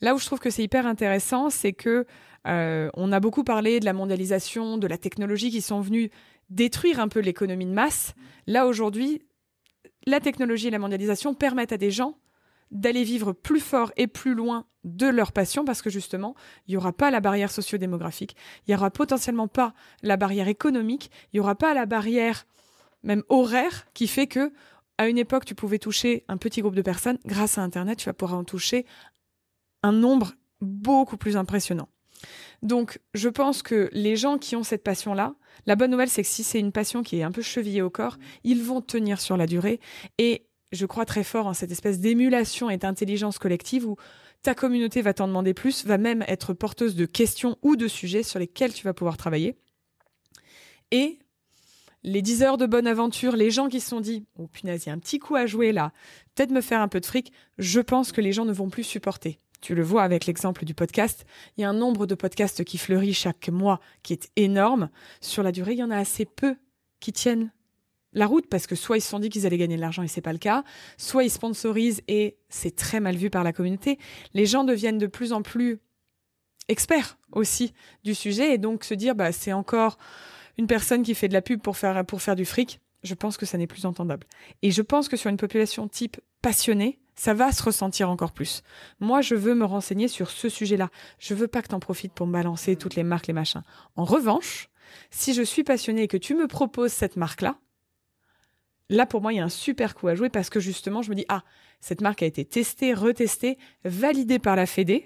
Là 0.00 0.14
où 0.14 0.18
je 0.18 0.26
trouve 0.26 0.38
que 0.38 0.50
c'est 0.50 0.62
hyper 0.62 0.86
intéressant, 0.86 1.50
c'est 1.50 1.72
que 1.72 2.06
euh, 2.46 2.88
on 2.94 3.10
a 3.12 3.20
beaucoup 3.20 3.44
parlé 3.44 3.80
de 3.80 3.84
la 3.84 3.92
mondialisation, 3.92 4.78
de 4.78 4.86
la 4.86 4.96
technologie 4.96 5.50
qui 5.50 5.60
sont 5.60 5.80
venues 5.80 6.10
détruire 6.50 7.00
un 7.00 7.08
peu 7.08 7.20
l'économie 7.20 7.66
de 7.66 7.72
masse. 7.72 8.14
Là 8.46 8.66
aujourd'hui, 8.66 9.22
la 10.06 10.20
technologie 10.20 10.68
et 10.68 10.70
la 10.70 10.78
mondialisation 10.78 11.34
permettent 11.34 11.72
à 11.72 11.76
des 11.76 11.90
gens 11.90 12.16
d'aller 12.70 13.04
vivre 13.04 13.32
plus 13.32 13.60
fort 13.60 13.92
et 13.96 14.06
plus 14.06 14.34
loin 14.34 14.66
de 14.84 15.06
leur 15.06 15.32
passion 15.32 15.64
parce 15.64 15.82
que 15.82 15.90
justement, 15.90 16.34
il 16.66 16.72
n'y 16.72 16.76
aura 16.76 16.92
pas 16.92 17.10
la 17.10 17.20
barrière 17.20 17.50
socio-démographique, 17.50 18.36
il 18.66 18.70
n'y 18.70 18.76
aura 18.76 18.90
potentiellement 18.90 19.48
pas 19.48 19.74
la 20.02 20.16
barrière 20.16 20.48
économique, 20.48 21.10
il 21.32 21.36
n'y 21.36 21.40
aura 21.40 21.54
pas 21.54 21.74
la 21.74 21.86
barrière 21.86 22.46
même 23.02 23.22
horaire 23.28 23.86
qui 23.94 24.06
fait 24.08 24.26
que 24.26 24.52
à 24.98 25.08
une 25.08 25.18
époque, 25.18 25.44
tu 25.44 25.54
pouvais 25.54 25.78
toucher 25.78 26.24
un 26.26 26.36
petit 26.36 26.60
groupe 26.60 26.74
de 26.74 26.82
personnes. 26.82 27.18
Grâce 27.24 27.56
à 27.56 27.62
Internet, 27.62 27.98
tu 27.98 28.06
vas 28.06 28.12
pouvoir 28.12 28.38
en 28.38 28.42
toucher 28.42 28.84
un 29.84 29.92
nombre 29.92 30.32
beaucoup 30.60 31.16
plus 31.16 31.36
impressionnant. 31.36 31.88
Donc, 32.62 32.98
je 33.14 33.28
pense 33.28 33.62
que 33.62 33.88
les 33.92 34.16
gens 34.16 34.38
qui 34.38 34.56
ont 34.56 34.64
cette 34.64 34.82
passion-là, 34.82 35.36
la 35.66 35.76
bonne 35.76 35.92
nouvelle, 35.92 36.08
c'est 36.08 36.22
que 36.22 36.28
si 36.28 36.42
c'est 36.42 36.58
une 36.58 36.72
passion 36.72 37.04
qui 37.04 37.20
est 37.20 37.22
un 37.22 37.30
peu 37.30 37.42
chevillée 37.42 37.80
au 37.80 37.90
corps, 37.90 38.18
ils 38.42 38.64
vont 38.64 38.80
tenir 38.80 39.20
sur 39.20 39.36
la 39.36 39.46
durée. 39.46 39.78
Et 40.18 40.47
je 40.72 40.86
crois 40.86 41.04
très 41.04 41.24
fort 41.24 41.46
en 41.46 41.54
cette 41.54 41.70
espèce 41.70 42.00
d'émulation 42.00 42.70
et 42.70 42.76
d'intelligence 42.76 43.38
collective 43.38 43.86
où 43.86 43.96
ta 44.42 44.54
communauté 44.54 45.02
va 45.02 45.14
t'en 45.14 45.26
demander 45.26 45.54
plus, 45.54 45.84
va 45.84 45.98
même 45.98 46.24
être 46.28 46.54
porteuse 46.54 46.94
de 46.94 47.06
questions 47.06 47.56
ou 47.62 47.76
de 47.76 47.88
sujets 47.88 48.22
sur 48.22 48.38
lesquels 48.38 48.72
tu 48.72 48.84
vas 48.84 48.94
pouvoir 48.94 49.16
travailler. 49.16 49.56
Et 50.90 51.18
les 52.04 52.22
10 52.22 52.42
heures 52.42 52.56
de 52.56 52.66
bonne 52.66 52.86
aventure, 52.86 53.36
les 53.36 53.50
gens 53.50 53.68
qui 53.68 53.80
se 53.80 53.88
sont 53.88 54.00
dit 54.00 54.24
Oh 54.36 54.46
punaise, 54.46 54.84
il 54.84 54.88
y 54.88 54.90
a 54.90 54.94
un 54.94 54.98
petit 54.98 55.18
coup 55.18 55.34
à 55.34 55.46
jouer 55.46 55.72
là, 55.72 55.92
peut-être 56.34 56.50
me 56.50 56.60
faire 56.60 56.80
un 56.80 56.88
peu 56.88 57.00
de 57.00 57.06
fric, 57.06 57.32
je 57.58 57.80
pense 57.80 58.12
que 58.12 58.20
les 58.20 58.32
gens 58.32 58.44
ne 58.44 58.52
vont 58.52 58.70
plus 58.70 58.84
supporter. 58.84 59.38
Tu 59.60 59.74
le 59.74 59.82
vois 59.82 60.04
avec 60.04 60.26
l'exemple 60.26 60.64
du 60.64 60.72
podcast. 60.72 61.26
Il 61.56 61.62
y 61.62 61.64
a 61.64 61.68
un 61.68 61.74
nombre 61.74 62.06
de 62.06 62.14
podcasts 62.14 62.62
qui 62.62 62.78
fleurit 62.78 63.12
chaque 63.12 63.48
mois 63.48 63.80
qui 64.04 64.12
est 64.12 64.30
énorme. 64.36 64.88
Sur 65.20 65.42
la 65.42 65.50
durée, 65.50 65.72
il 65.72 65.78
y 65.78 65.82
en 65.82 65.90
a 65.90 65.98
assez 65.98 66.24
peu 66.24 66.54
qui 67.00 67.12
tiennent 67.12 67.50
la 68.12 68.26
route 68.26 68.46
parce 68.48 68.66
que 68.66 68.74
soit 68.74 68.96
ils 68.96 69.00
se 69.00 69.08
sont 69.08 69.18
dit 69.18 69.28
qu'ils 69.28 69.46
allaient 69.46 69.58
gagner 69.58 69.76
de 69.76 69.80
l'argent 69.80 70.02
et 70.02 70.08
c'est 70.08 70.20
pas 70.20 70.32
le 70.32 70.38
cas, 70.38 70.64
soit 70.96 71.24
ils 71.24 71.30
sponsorisent 71.30 72.02
et 72.08 72.36
c'est 72.48 72.74
très 72.74 73.00
mal 73.00 73.16
vu 73.16 73.30
par 73.30 73.44
la 73.44 73.52
communauté. 73.52 73.98
Les 74.34 74.46
gens 74.46 74.64
deviennent 74.64 74.98
de 74.98 75.06
plus 75.06 75.32
en 75.32 75.42
plus 75.42 75.80
experts 76.68 77.18
aussi 77.32 77.72
du 78.04 78.14
sujet 78.14 78.54
et 78.54 78.58
donc 78.58 78.84
se 78.84 78.94
dire 78.94 79.14
bah 79.14 79.32
c'est 79.32 79.52
encore 79.52 79.98
une 80.58 80.66
personne 80.66 81.02
qui 81.02 81.14
fait 81.14 81.28
de 81.28 81.32
la 81.32 81.42
pub 81.42 81.60
pour 81.60 81.76
faire 81.76 82.04
pour 82.04 82.22
faire 82.22 82.36
du 82.36 82.44
fric. 82.44 82.80
Je 83.04 83.14
pense 83.14 83.36
que 83.36 83.46
ça 83.46 83.58
n'est 83.58 83.68
plus 83.68 83.86
entendable. 83.86 84.26
Et 84.62 84.72
je 84.72 84.82
pense 84.82 85.08
que 85.08 85.16
sur 85.16 85.30
une 85.30 85.36
population 85.36 85.86
type 85.86 86.20
passionnée, 86.42 86.98
ça 87.14 87.32
va 87.32 87.52
se 87.52 87.62
ressentir 87.62 88.10
encore 88.10 88.32
plus. 88.32 88.62
Moi, 89.00 89.20
je 89.20 89.34
veux 89.34 89.54
me 89.54 89.64
renseigner 89.64 90.08
sur 90.08 90.30
ce 90.30 90.48
sujet-là. 90.48 90.88
Je 91.18 91.34
veux 91.34 91.48
pas 91.48 91.62
que 91.62 91.68
tu 91.68 91.74
en 91.74 91.80
profites 91.80 92.12
pour 92.12 92.26
me 92.26 92.32
balancer 92.32 92.74
toutes 92.76 92.96
les 92.96 93.04
marques, 93.04 93.28
les 93.28 93.32
machins. 93.32 93.62
En 93.94 94.04
revanche, 94.04 94.68
si 95.10 95.34
je 95.34 95.42
suis 95.42 95.64
passionné 95.64 96.02
et 96.02 96.08
que 96.08 96.16
tu 96.16 96.34
me 96.34 96.46
proposes 96.46 96.92
cette 96.92 97.16
marque-là, 97.16 97.58
là, 98.88 99.06
pour 99.06 99.20
moi, 99.20 99.32
il 99.32 99.36
y 99.36 99.40
a 99.40 99.44
un 99.44 99.48
super 99.48 99.94
coup 99.94 100.08
à 100.08 100.14
jouer 100.14 100.28
parce 100.28 100.50
que 100.50 100.60
justement, 100.60 101.02
je 101.02 101.10
me 101.10 101.14
dis, 101.14 101.24
ah, 101.28 101.42
cette 101.80 102.00
marque 102.00 102.22
a 102.22 102.26
été 102.26 102.44
testée, 102.44 102.94
retestée, 102.94 103.58
validée 103.84 104.38
par 104.38 104.56
la 104.56 104.66
Fédé. 104.66 105.04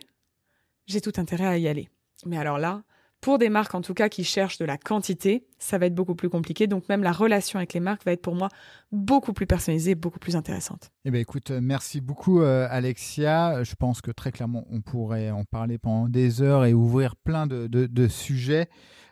J'ai 0.86 1.00
tout 1.00 1.12
intérêt 1.16 1.46
à 1.46 1.58
y 1.58 1.68
aller. 1.68 1.88
Mais 2.26 2.38
alors 2.38 2.58
là, 2.58 2.82
pour 3.20 3.38
des 3.38 3.48
marques 3.48 3.74
en 3.74 3.82
tout 3.82 3.94
cas 3.94 4.08
qui 4.08 4.24
cherchent 4.24 4.58
de 4.58 4.64
la 4.64 4.76
quantité, 4.76 5.46
ça 5.58 5.78
va 5.78 5.86
être 5.86 5.94
beaucoup 5.94 6.14
plus 6.14 6.28
compliqué. 6.28 6.66
Donc 6.66 6.88
même 6.88 7.02
la 7.02 7.12
relation 7.12 7.58
avec 7.58 7.72
les 7.72 7.80
marques 7.80 8.04
va 8.04 8.12
être 8.12 8.22
pour 8.22 8.34
moi 8.34 8.48
beaucoup 8.90 9.32
plus 9.32 9.46
personnalisée, 9.46 9.94
beaucoup 9.94 10.18
plus 10.18 10.34
intéressante. 10.34 10.90
Eh 11.04 11.10
bien 11.10 11.20
écoute, 11.20 11.52
euh, 11.52 11.60
merci 11.62 12.00
beaucoup 12.00 12.42
euh, 12.42 12.66
Alexia. 12.68 13.62
Je 13.62 13.74
pense 13.76 14.00
que 14.00 14.10
très 14.10 14.32
clairement 14.32 14.64
on 14.70 14.80
pourrait 14.80 15.30
en 15.30 15.44
parler 15.44 15.78
pendant 15.78 16.08
des 16.08 16.42
heures 16.42 16.64
et 16.64 16.74
ouvrir 16.74 17.14
plein 17.14 17.46
de 17.46 18.08
sujets. 18.08 18.68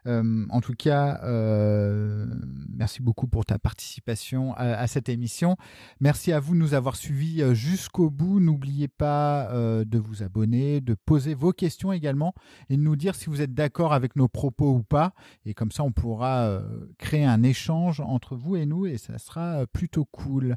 Euh, 0.06 0.46
en 0.50 0.60
tout 0.60 0.74
cas, 0.74 1.20
euh, 1.24 2.26
merci 2.68 3.02
beaucoup 3.02 3.26
pour 3.26 3.44
ta 3.44 3.58
participation 3.58 4.54
à, 4.56 4.86
cette 4.86 5.08
émission. 5.08 5.56
Merci 6.00 6.32
à 6.32 6.40
vous 6.40 6.54
de 6.54 6.58
nous 6.58 6.74
avoir 6.74 6.96
suivis 6.96 7.42
euh, 7.42 7.54
jusqu'au 7.54 8.10
bout. 8.10 8.40
N'oubliez 8.40 8.88
pas 8.88 9.50
de 9.50 9.98
vous 9.98 10.22
abonner, 10.22 10.80
de 10.80 10.94
poser 10.94 11.34
vos 11.34 11.52
questions 11.52 11.92
également 11.92 12.34
et 12.68 12.76
de 12.76 12.82
nous 12.82 12.96
dire 12.96 13.14
si 13.14 13.26
vous 13.26 13.40
êtes 13.40 13.54
d'accord 13.54 13.92
avec 13.92 14.16
nos 14.16 14.28
propos 14.28 14.72
ou 14.72 14.82
pas. 14.82 15.12
Et 15.44 15.54
comme 15.54 15.70
ça, 15.70 15.82
on 15.82 15.92
pourra 15.92 16.60
créer 16.98 17.24
un 17.24 17.42
échange 17.42 18.00
entre 18.00 18.36
vous 18.36 18.56
et 18.56 18.66
nous 18.66 18.86
et 18.86 18.98
ça 18.98 19.18
sera 19.18 19.66
plutôt 19.66 20.04
cool. 20.04 20.56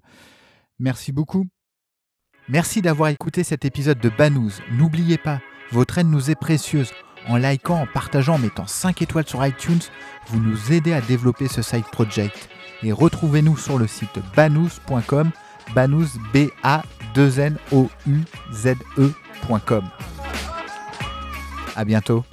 Merci 0.79 1.11
beaucoup. 1.11 1.47
Merci 2.49 2.81
d'avoir 2.81 3.09
écouté 3.09 3.43
cet 3.43 3.65
épisode 3.65 3.99
de 3.99 4.09
Banous. 4.09 4.59
N'oubliez 4.71 5.17
pas, 5.17 5.39
votre 5.71 5.97
aide 5.97 6.07
nous 6.07 6.29
est 6.29 6.35
précieuse. 6.35 6.91
En 7.27 7.37
likant, 7.37 7.81
en 7.81 7.87
partageant, 7.87 8.35
en 8.35 8.39
mettant 8.39 8.67
5 8.67 9.01
étoiles 9.01 9.27
sur 9.27 9.45
iTunes, 9.45 9.79
vous 10.27 10.39
nous 10.39 10.71
aidez 10.71 10.93
à 10.93 11.01
développer 11.01 11.47
ce 11.47 11.61
side 11.61 11.85
project. 11.91 12.49
Et 12.83 12.91
retrouvez-nous 12.91 13.57
sur 13.57 13.77
le 13.77 13.87
site 13.87 14.19
banous.com, 14.35 15.31
banous 15.73 16.07
b 16.33 16.49
a 16.63 16.83
2 17.13 17.39
n 17.39 17.57
o 17.71 17.89
u 18.07 18.21
z 18.51 18.75
e.com. 18.97 19.83
À 21.75 21.85
bientôt. 21.85 22.23